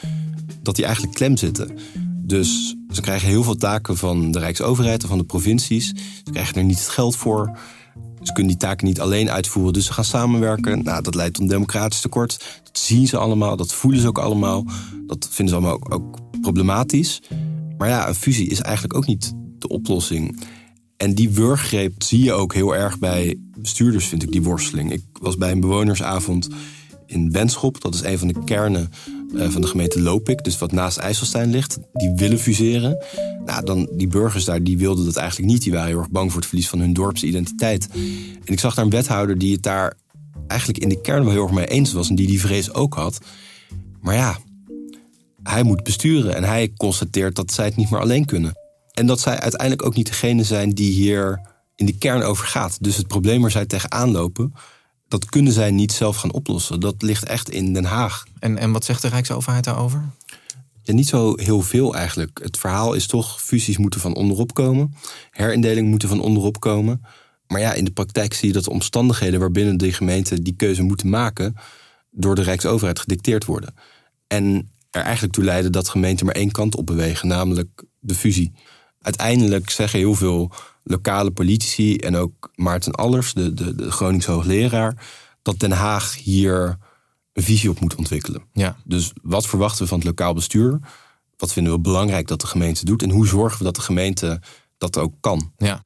dat 0.62 0.76
die 0.76 0.84
eigenlijk 0.84 1.14
klem 1.14 1.36
zitten. 1.36 1.78
Dus 2.26 2.74
ze 2.92 3.00
krijgen 3.00 3.28
heel 3.28 3.42
veel 3.42 3.56
taken 3.56 3.96
van 3.96 4.30
de 4.30 4.38
Rijksoverheid 4.38 5.02
en 5.02 5.08
van 5.08 5.18
de 5.18 5.24
provincies. 5.24 5.86
Ze 6.24 6.30
krijgen 6.30 6.54
er 6.54 6.64
niet 6.64 6.78
het 6.78 6.88
geld 6.88 7.16
voor. 7.16 7.58
Ze 8.24 8.32
kunnen 8.32 8.52
die 8.52 8.60
taken 8.60 8.86
niet 8.86 9.00
alleen 9.00 9.30
uitvoeren, 9.30 9.72
dus 9.72 9.86
ze 9.86 9.92
gaan 9.92 10.04
samenwerken. 10.04 10.82
Nou, 10.82 11.02
dat 11.02 11.14
leidt 11.14 11.34
tot 11.34 11.48
democratisch 11.48 12.00
tekort. 12.00 12.60
Dat 12.64 12.78
zien 12.78 13.06
ze 13.06 13.16
allemaal, 13.16 13.56
dat 13.56 13.74
voelen 13.74 14.00
ze 14.00 14.08
ook 14.08 14.18
allemaal. 14.18 14.64
Dat 15.06 15.28
vinden 15.30 15.54
ze 15.54 15.60
allemaal 15.60 15.90
ook, 15.90 16.18
problematisch. 16.40 17.22
Maar 17.78 17.88
ja, 17.88 18.08
een 18.08 18.14
fusie 18.14 18.48
is 18.48 18.60
eigenlijk 18.60 18.94
ook 18.94 19.06
niet 19.06 19.32
de 19.58 19.68
oplossing. 19.68 20.40
En 20.96 21.14
die 21.14 21.30
wurggreep 21.30 22.02
zie 22.02 22.24
je 22.24 22.32
ook 22.32 22.54
heel 22.54 22.76
erg 22.76 22.98
bij 22.98 23.38
bestuurders, 23.58 24.06
vind 24.06 24.22
ik, 24.22 24.32
die 24.32 24.42
worsteling. 24.42 24.92
Ik 24.92 25.04
was 25.12 25.36
bij 25.36 25.50
een 25.50 25.60
bewonersavond 25.60 26.48
in 27.06 27.30
Benschop. 27.30 27.80
Dat 27.80 27.94
is 27.94 28.02
een 28.02 28.18
van 28.18 28.28
de 28.28 28.44
kernen 28.44 28.90
van 29.36 29.60
de 29.60 29.66
gemeente 29.66 30.00
Lopik, 30.00 30.44
dus 30.44 30.58
wat 30.58 30.72
naast 30.72 30.98
IJsselstein 30.98 31.50
ligt. 31.50 31.78
Die 31.92 32.12
willen 32.14 32.38
fuseren. 32.38 33.04
Nou, 33.44 33.64
dan 33.64 33.88
die 33.92 34.08
burgers 34.08 34.44
daar, 34.44 34.62
die 34.62 34.78
wilden 34.78 35.04
dat 35.04 35.16
eigenlijk 35.16 35.52
niet. 35.52 35.62
Die 35.62 35.72
waren 35.72 35.88
heel 35.88 35.98
erg 35.98 36.10
bang 36.10 36.30
voor 36.30 36.40
het 36.40 36.48
verlies 36.48 36.68
van 36.68 36.78
hun 36.78 36.92
dorpsidentiteit. 36.92 37.88
En 38.44 38.52
ik 38.52 38.60
zag 38.60 38.74
daar 38.74 38.84
een 38.84 38.90
wethouder 38.90 39.38
die 39.38 39.52
het 39.52 39.62
daar 39.62 39.96
eigenlijk 40.46 40.82
in 40.82 40.88
de 40.88 41.00
kern 41.00 41.24
wel 41.24 41.32
heel 41.32 41.42
erg 41.42 41.52
mee 41.52 41.66
eens 41.66 41.92
was. 41.92 42.08
En 42.08 42.14
die 42.14 42.26
die 42.26 42.40
vrees 42.40 42.74
ook 42.74 42.94
had. 42.94 43.18
Maar 44.00 44.14
ja, 44.14 44.38
hij 45.42 45.62
moet 45.62 45.82
besturen. 45.82 46.34
En 46.34 46.44
hij 46.44 46.72
constateert 46.76 47.36
dat 47.36 47.52
zij 47.52 47.64
het 47.64 47.76
niet 47.76 47.90
meer 47.90 48.00
alleen 48.00 48.24
kunnen. 48.24 48.52
En 48.92 49.06
dat 49.06 49.20
zij 49.20 49.40
uiteindelijk 49.40 49.86
ook 49.86 49.96
niet 49.96 50.06
degene 50.06 50.44
zijn 50.44 50.70
die 50.70 50.92
hier 50.92 51.40
in 51.76 51.86
de 51.86 51.98
kern 51.98 52.22
over 52.22 52.46
gaat. 52.46 52.76
Dus 52.80 52.96
het 52.96 53.06
probleem 53.06 53.40
waar 53.40 53.50
zij 53.50 53.66
tegenaan 53.66 54.10
lopen, 54.10 54.52
dat 55.20 55.30
kunnen 55.30 55.52
zij 55.52 55.70
niet 55.70 55.92
zelf 55.92 56.16
gaan 56.16 56.32
oplossen. 56.32 56.80
Dat 56.80 57.02
ligt 57.02 57.24
echt 57.24 57.50
in 57.50 57.72
Den 57.72 57.84
Haag. 57.84 58.24
En, 58.38 58.58
en 58.58 58.72
wat 58.72 58.84
zegt 58.84 59.02
de 59.02 59.08
Rijksoverheid 59.08 59.64
daarover? 59.64 60.04
Ja, 60.82 60.92
niet 60.92 61.08
zo 61.08 61.34
heel 61.36 61.60
veel 61.60 61.94
eigenlijk. 61.94 62.40
Het 62.42 62.58
verhaal 62.58 62.94
is 62.94 63.06
toch, 63.06 63.42
fusies 63.42 63.76
moeten 63.76 64.00
van 64.00 64.14
onderop 64.14 64.54
komen. 64.54 64.94
Herindelingen 65.30 65.90
moeten 65.90 66.08
van 66.08 66.20
onderop 66.20 66.60
komen. 66.60 67.02
Maar 67.46 67.60
ja, 67.60 67.72
in 67.72 67.84
de 67.84 67.90
praktijk 67.90 68.34
zie 68.34 68.48
je 68.48 68.54
dat 68.54 68.64
de 68.64 68.70
omstandigheden 68.70 69.40
waarbinnen 69.40 69.76
de 69.76 69.92
gemeenten 69.92 70.42
die 70.42 70.56
keuze 70.56 70.82
moeten 70.82 71.08
maken, 71.08 71.54
door 72.10 72.34
de 72.34 72.42
Rijksoverheid 72.42 72.98
gedicteerd 72.98 73.44
worden. 73.44 73.74
En 74.26 74.70
er 74.90 75.02
eigenlijk 75.02 75.34
toe 75.34 75.44
leiden 75.44 75.72
dat 75.72 75.88
gemeenten 75.88 76.26
maar 76.26 76.34
één 76.34 76.50
kant 76.50 76.76
op 76.76 76.86
bewegen, 76.86 77.28
namelijk 77.28 77.84
de 78.00 78.14
fusie. 78.14 78.52
Uiteindelijk 79.00 79.70
zeggen 79.70 79.98
heel 79.98 80.14
veel 80.14 80.52
lokale 80.84 81.30
politici 81.30 81.96
en 81.96 82.16
ook 82.16 82.50
Maarten 82.54 82.92
Allers, 82.92 83.32
de, 83.32 83.54
de, 83.54 83.74
de 83.74 83.90
Groningse 83.90 84.30
hoogleraar, 84.30 85.06
dat 85.42 85.58
Den 85.58 85.72
Haag 85.72 86.16
hier 86.16 86.78
een 87.32 87.42
visie 87.42 87.70
op 87.70 87.80
moet 87.80 87.94
ontwikkelen. 87.94 88.42
Ja. 88.52 88.76
Dus 88.84 89.12
wat 89.22 89.46
verwachten 89.46 89.82
we 89.82 89.88
van 89.88 89.98
het 89.98 90.06
lokaal 90.06 90.34
bestuur? 90.34 90.80
Wat 91.36 91.52
vinden 91.52 91.72
we 91.72 91.78
belangrijk 91.78 92.28
dat 92.28 92.40
de 92.40 92.46
gemeente 92.46 92.84
doet? 92.84 93.02
En 93.02 93.10
hoe 93.10 93.26
zorgen 93.26 93.58
we 93.58 93.64
dat 93.64 93.74
de 93.74 93.80
gemeente 93.80 94.40
dat 94.78 94.98
ook 94.98 95.14
kan? 95.20 95.52
Ja. 95.56 95.84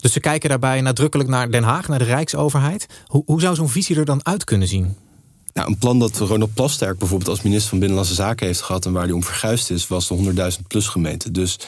Dus 0.00 0.12
ze 0.12 0.20
kijken 0.20 0.48
daarbij 0.48 0.80
nadrukkelijk 0.80 1.28
naar 1.28 1.50
Den 1.50 1.62
Haag, 1.62 1.88
naar 1.88 1.98
de 1.98 2.04
Rijksoverheid. 2.04 2.86
Hoe, 3.06 3.22
hoe 3.26 3.40
zou 3.40 3.54
zo'n 3.54 3.68
visie 3.68 3.96
er 3.96 4.04
dan 4.04 4.24
uit 4.26 4.44
kunnen 4.44 4.68
zien? 4.68 4.96
Nou, 5.52 5.68
een 5.68 5.78
plan 5.78 5.98
dat 5.98 6.18
Ronald 6.18 6.54
Plasterk 6.54 6.98
bijvoorbeeld 6.98 7.30
als 7.30 7.42
minister 7.42 7.68
van 7.68 7.78
Binnenlandse 7.78 8.14
Zaken 8.14 8.46
heeft 8.46 8.62
gehad 8.62 8.86
en 8.86 8.92
waar 8.92 9.04
hij 9.04 9.12
om 9.12 9.22
verguisd 9.22 9.70
is, 9.70 9.86
was 9.86 10.08
de 10.08 10.52
100.000 10.58 10.66
plus 10.66 10.88
gemeente. 10.88 11.30
Dus 11.30 11.58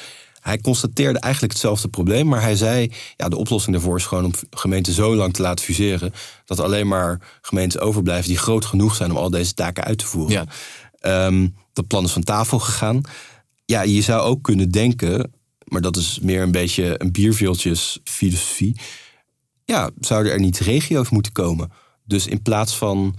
hij 0.41 0.59
constateerde 0.59 1.19
eigenlijk 1.19 1.53
hetzelfde 1.53 1.89
probleem, 1.89 2.27
maar 2.27 2.43
hij 2.43 2.57
zei: 2.57 2.93
ja, 3.17 3.29
de 3.29 3.37
oplossing 3.37 3.75
daarvoor 3.77 3.97
is 3.97 4.07
gewoon 4.07 4.25
om 4.25 4.33
gemeenten 4.51 4.93
zo 4.93 5.15
lang 5.15 5.33
te 5.33 5.43
laten 5.43 5.65
fuseren 5.65 6.13
dat 6.45 6.61
alleen 6.61 6.89
maar 6.89 7.21
gemeentes 7.41 7.81
overblijven 7.81 8.29
die 8.29 8.39
groot 8.39 8.65
genoeg 8.65 8.95
zijn 8.95 9.11
om 9.11 9.17
al 9.17 9.31
deze 9.31 9.55
taken 9.55 9.85
uit 9.85 9.99
te 9.99 10.07
voeren. 10.07 10.33
Ja. 10.33 10.47
Ehm, 11.01 11.49
dat 11.73 11.87
plan 11.87 12.05
is 12.05 12.13
van 12.13 12.23
tafel 12.23 12.59
gegaan. 12.59 13.01
Ja, 13.65 13.83
je 13.83 14.01
zou 14.01 14.21
ook 14.21 14.43
kunnen 14.43 14.71
denken, 14.71 15.33
maar 15.65 15.81
dat 15.81 15.97
is 15.97 16.19
meer 16.23 16.43
een 16.43 16.51
beetje 16.51 16.95
een 17.03 17.13
bierveeltjesfilosofie. 17.13 18.81
Ja, 19.65 19.91
zouden 20.01 20.33
er 20.33 20.41
niet 20.41 20.59
regio's 20.59 21.09
moeten 21.09 21.33
komen? 21.33 21.73
Dus 22.05 22.27
in 22.27 22.43
plaats 22.43 22.77
van 22.77 23.15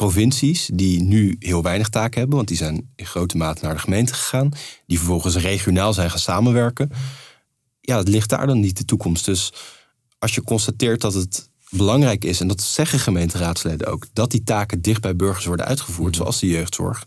provincies 0.00 0.70
die 0.72 1.02
nu 1.02 1.36
heel 1.38 1.62
weinig 1.62 1.88
taken 1.88 2.18
hebben, 2.18 2.36
want 2.36 2.48
die 2.48 2.56
zijn 2.56 2.90
in 2.96 3.06
grote 3.06 3.36
mate 3.36 3.64
naar 3.64 3.74
de 3.74 3.80
gemeente 3.80 4.14
gegaan, 4.14 4.52
die 4.86 4.98
vervolgens 4.98 5.36
regionaal 5.36 5.92
zijn 5.92 6.10
gaan 6.10 6.18
samenwerken. 6.18 6.90
Ja, 7.80 7.96
dat 7.96 8.08
ligt 8.08 8.28
daar 8.28 8.46
dan 8.46 8.60
niet 8.60 8.76
de 8.76 8.84
toekomst. 8.84 9.24
Dus 9.24 9.52
als 10.18 10.34
je 10.34 10.42
constateert 10.42 11.00
dat 11.00 11.14
het 11.14 11.50
belangrijk 11.70 12.24
is, 12.24 12.40
en 12.40 12.48
dat 12.48 12.62
zeggen 12.62 12.98
gemeenteraadsleden 12.98 13.86
ook, 13.86 14.06
dat 14.12 14.30
die 14.30 14.42
taken 14.42 14.82
dicht 14.82 15.00
bij 15.00 15.16
burgers 15.16 15.44
worden 15.44 15.66
uitgevoerd, 15.66 16.16
zoals 16.16 16.40
de 16.40 16.46
jeugdzorg. 16.46 17.06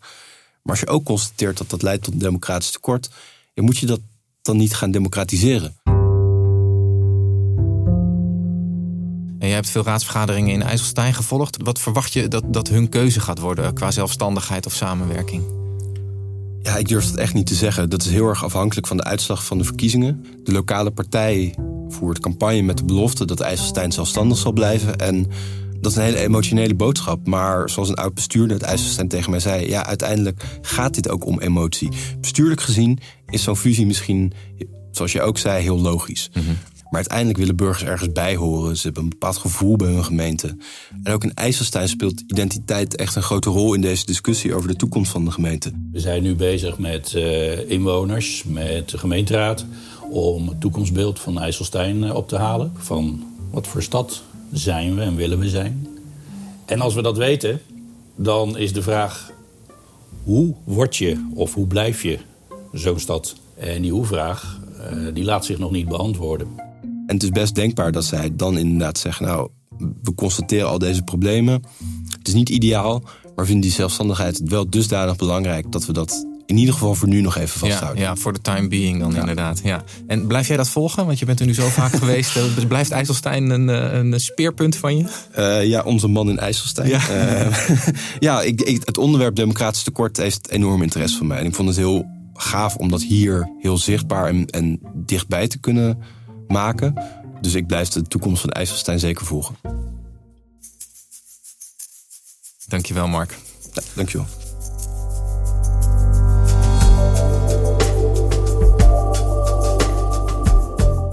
Maar 0.62 0.72
als 0.72 0.80
je 0.80 0.88
ook 0.88 1.04
constateert 1.04 1.58
dat 1.58 1.70
dat 1.70 1.82
leidt 1.82 2.04
tot 2.04 2.14
een 2.14 2.20
democratisch 2.20 2.72
tekort, 2.72 3.10
dan 3.54 3.66
moet 3.66 3.78
je 3.78 3.86
dat 3.86 4.00
dan 4.42 4.58
niet 4.58 4.76
gaan 4.76 4.92
democratiseren. 4.92 5.76
En 9.44 9.50
jij 9.50 9.58
hebt 9.58 9.70
veel 9.70 9.84
raadsvergaderingen 9.84 10.54
in 10.54 10.62
IJsselstein 10.62 11.14
gevolgd. 11.14 11.58
Wat 11.64 11.80
verwacht 11.80 12.14
je 12.14 12.28
dat, 12.28 12.44
dat 12.48 12.68
hun 12.68 12.90
keuze 12.90 13.20
gaat 13.20 13.40
worden 13.40 13.74
qua 13.74 13.92
zelfstandigheid 13.92 14.66
of 14.66 14.74
samenwerking? 14.74 15.44
Ja, 16.62 16.78
ik 16.78 16.88
durf 16.88 17.06
dat 17.06 17.18
echt 17.18 17.34
niet 17.34 17.48
te 17.48 17.56
zeggen. 17.56 17.90
Dat 17.90 18.02
is 18.04 18.10
heel 18.10 18.28
erg 18.28 18.44
afhankelijk 18.44 18.88
van 18.88 18.98
de 18.98 19.04
uitslag 19.04 19.46
van 19.46 19.58
de 19.58 19.64
verkiezingen. 19.64 20.26
De 20.44 20.52
lokale 20.52 20.92
partij 20.92 21.56
voert 21.88 22.20
campagne 22.20 22.62
met 22.62 22.78
de 22.78 22.86
belofte 22.86 23.26
dat 23.26 23.40
IJsselstein 23.40 23.92
zelfstandig 23.92 24.38
zal 24.38 24.52
blijven. 24.52 24.98
En 24.98 25.28
dat 25.80 25.92
is 25.92 25.98
een 25.98 26.04
hele 26.04 26.20
emotionele 26.20 26.76
boodschap. 26.76 27.28
Maar 27.28 27.70
zoals 27.70 27.90
een 27.90 27.96
oud 27.96 28.14
bestuurder 28.14 28.58
het 28.58 28.66
IJsselstein 28.66 29.08
tegen 29.08 29.32
mij 29.32 29.40
zei... 29.40 29.70
ja, 29.70 29.86
uiteindelijk 29.86 30.44
gaat 30.62 30.94
dit 30.94 31.10
ook 31.10 31.26
om 31.26 31.40
emotie. 31.40 31.90
Bestuurlijk 32.22 32.62
gezien 32.62 33.00
is 33.30 33.44
zo'n 33.44 33.58
fusie 33.58 33.86
misschien, 33.86 34.34
zoals 34.92 35.12
je 35.12 35.22
ook 35.22 35.38
zei, 35.38 35.62
heel 35.62 35.80
logisch. 35.80 36.30
Maar 36.94 37.02
uiteindelijk 37.02 37.40
willen 37.40 37.56
burgers 37.56 37.84
ergens 37.90 38.12
bij 38.12 38.36
horen. 38.36 38.78
Ze 38.78 38.84
hebben 38.84 39.04
een 39.04 39.10
bepaald 39.10 39.38
gevoel 39.38 39.76
bij 39.76 39.88
hun 39.88 40.04
gemeente. 40.04 40.58
En 41.04 41.14
ook 41.14 41.24
in 41.24 41.34
IJsselstein 41.34 41.88
speelt 41.88 42.24
identiteit 42.28 42.96
echt 42.96 43.16
een 43.16 43.22
grote 43.22 43.50
rol 43.50 43.74
in 43.74 43.82
deze 43.82 44.06
discussie 44.06 44.56
over 44.56 44.68
de 44.68 44.76
toekomst 44.76 45.12
van 45.12 45.26
de 45.26 45.32
gemeente. 45.32 45.72
We 45.92 46.00
zijn 46.00 46.24
nu 46.24 46.36
bezig 46.36 46.78
met 46.78 47.14
eh, 47.14 47.70
inwoners, 47.70 48.44
met 48.44 48.90
de 48.90 48.98
gemeenteraad... 48.98 49.66
om 50.10 50.48
het 50.48 50.62
toekomstbeeld 50.62 51.20
van 51.20 51.40
IJsselstein 51.40 52.04
eh, 52.04 52.16
op 52.16 52.28
te 52.28 52.38
halen. 52.38 52.72
Van 52.78 53.24
wat 53.52 53.68
voor 53.68 53.84
stad 53.84 54.24
zijn 54.52 54.96
we 54.96 55.02
en 55.02 55.16
willen 55.16 55.40
we 55.40 55.50
zijn. 55.50 55.88
En 56.66 56.82
als 56.82 56.94
we 56.94 57.02
dat 57.02 57.18
weten, 57.18 57.62
dan 58.16 58.58
is 58.58 58.74
de 58.74 58.82
vraag... 58.82 59.32
hoe 60.24 60.54
word 60.64 60.98
je 60.98 61.30
of 61.34 61.54
hoe 61.54 61.68
blijf 61.68 62.04
je 62.04 62.20
zo'n 62.74 63.00
stad? 63.00 63.36
En 63.58 63.82
die 63.82 63.92
hoe-vraag, 63.92 64.60
eh, 64.90 64.98
die 65.14 65.24
laat 65.24 65.46
zich 65.46 65.58
nog 65.58 65.72
niet 65.72 65.88
beantwoorden. 65.88 66.63
En 67.08 67.14
het 67.16 67.24
is 67.24 67.30
best 67.30 67.56
denkbaar 67.56 67.92
dat 67.92 68.06
zij 68.06 68.30
dan 68.34 68.58
inderdaad 68.58 68.98
zeggen... 68.98 69.26
nou, 69.26 69.50
we 70.04 70.16
constateren 70.16 70.68
al 70.68 70.80
deze 70.80 71.02
problemen. 71.02 71.64
Het 72.18 72.28
is 72.28 72.34
niet 72.34 72.50
ideaal, 72.50 73.04
maar 73.36 73.46
vinden 73.46 73.64
die 73.64 73.72
zelfstandigheid 73.72 74.42
wel 74.46 74.70
dusdanig 74.70 75.16
belangrijk... 75.16 75.72
dat 75.72 75.86
we 75.86 75.94
dat 75.94 76.26
in 76.46 76.58
ieder 76.58 76.74
geval 76.74 76.96
voor 76.96 77.08
nu 77.08 77.22
nog 77.22 77.38
even 77.38 77.60
vasthouden. 77.60 78.04
ja, 78.04 78.16
voor 78.16 78.34
de 78.34 78.42
time 78.42 78.68
being 78.68 79.00
dan 79.00 79.16
inderdaad. 79.16 79.62
Ja. 79.64 79.84
En 80.08 80.28
blijf 80.28 80.48
jij 80.48 80.58
dat 80.58 80.70
volgen? 80.70 81.06
Want 81.06 81.20
je 81.20 81.26
bent 81.26 81.40
er 81.40 81.46
nu 81.46 81.54
zo 81.54 81.68
vaak 81.68 81.92
geweest. 82.00 82.36
Eh, 82.36 82.44
dus 82.56 82.66
blijft 82.66 82.92
IJsselstein 82.92 83.50
een, 83.50 83.70
eh, 83.70 83.94
een 83.98 84.20
speerpunt 84.20 84.76
van 84.76 84.98
je? 84.98 85.06
Eh, 85.32 85.66
ja, 85.66 85.82
onze 85.84 86.08
man 86.08 86.30
in 86.30 86.40
IJsselstein. 86.40 86.90
Ja. 86.90 87.02
Ja, 87.10 87.50
ja 88.20 88.42
ik, 88.42 88.62
ik- 88.62 88.82
het 88.86 88.98
onderwerp 88.98 89.36
democratisch 89.36 89.84
tekort 89.84 90.18
heeft 90.18 90.50
enorm 90.50 90.82
interesse 90.82 91.18
van 91.18 91.28
mij. 91.28 91.40
En 91.40 91.46
ik 91.46 91.56
vond 91.56 91.68
het 91.68 91.78
heel 91.78 92.06
gaaf 92.34 92.76
om 92.76 92.90
dat 92.90 93.02
hier 93.04 93.50
heel 93.60 93.78
zichtbaar 93.78 94.28
en, 94.28 94.46
en 94.46 94.80
dichtbij 94.94 95.48
te 95.48 95.58
kunnen 95.60 95.98
maken. 96.54 96.94
Dus 97.42 97.54
ik 97.54 97.68
blijf 97.68 97.90
de 97.90 98.02
toekomst 98.02 98.42
van 98.42 98.50
IJsselstein 98.50 99.00
zeker 99.00 99.26
volgen. 99.26 99.56
Dankjewel, 102.68 103.08
Mark. 103.08 103.38
Ja, 103.74 103.82
dankjewel. 103.94 104.28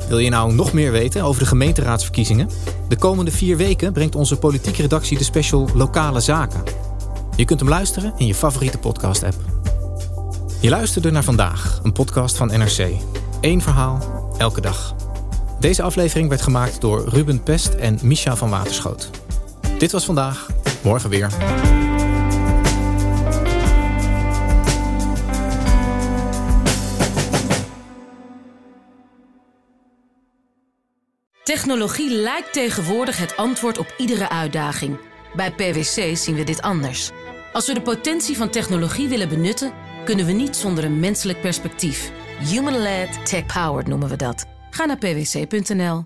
Wil 0.09 0.19
je 0.19 0.31
nou 0.31 0.53
nog 0.53 0.73
meer 0.73 0.93
weten 0.93 1.23
over 1.23 1.43
de 1.43 1.49
gemeenteraadsverkiezingen? 1.49 2.49
De 2.89 2.97
komende 2.97 3.31
vier 3.31 3.57
weken 3.57 3.93
brengt 3.93 4.15
onze 4.15 4.37
politieke 4.37 4.83
redactie 4.83 5.19
de 5.19 5.25
special 5.25 5.69
Lokale 5.75 6.21
Zaken. 6.21 6.63
Je 7.37 7.45
kunt 7.45 7.61
hem 7.61 7.69
luisteren 7.69 8.13
in 8.17 8.27
je 8.27 8.35
favoriete 8.35 8.79
podcast-app. 8.79 9.37
Je 10.61 10.69
luisterde 10.69 11.11
naar 11.11 11.25
vandaag, 11.25 11.81
een 11.83 11.93
podcast 11.93 12.37
van 12.37 12.47
NRC. 12.47 12.89
Eén 13.41 13.63
verhaal, 13.63 13.99
elke 14.39 14.61
dag. 14.61 14.95
Deze 15.61 15.83
aflevering 15.83 16.29
werd 16.29 16.43
gemaakt 16.43 16.81
door 16.81 17.09
Ruben 17.09 17.43
Pest 17.43 17.75
en 17.75 17.99
Misha 18.03 18.37
van 18.37 18.51
Waterschoot. 18.51 19.11
Dit 19.79 19.93
was 19.93 20.05
vandaag, 20.05 20.49
morgen 20.83 21.11
weer. 21.11 21.31
Technologie 31.45 32.11
lijkt 32.15 32.53
tegenwoordig 32.53 33.19
het 33.19 33.37
antwoord 33.37 33.79
op 33.79 33.95
iedere 33.97 34.29
uitdaging. 34.29 34.99
Bij 35.35 35.53
PwC 35.53 36.17
zien 36.17 36.35
we 36.35 36.45
dit 36.45 36.63
anders. 36.63 37.11
Als 37.53 37.67
we 37.67 37.75
de 37.75 37.83
potentie 37.83 38.37
van 38.37 38.51
technologie 38.51 39.09
willen 39.09 39.29
benutten, 39.29 39.73
kunnen 40.05 40.27
we 40.27 40.33
niet 40.33 40.57
zonder 40.57 40.85
een 40.85 41.01
menselijk 41.01 41.41
perspectief. 41.41 42.11
Human-led, 42.39 43.27
tech-powered 43.27 43.87
noemen 43.87 44.09
we 44.09 44.17
dat. 44.17 44.50
Ga 44.71 44.85
naar 44.85 44.99
pwc.nl. 44.99 46.05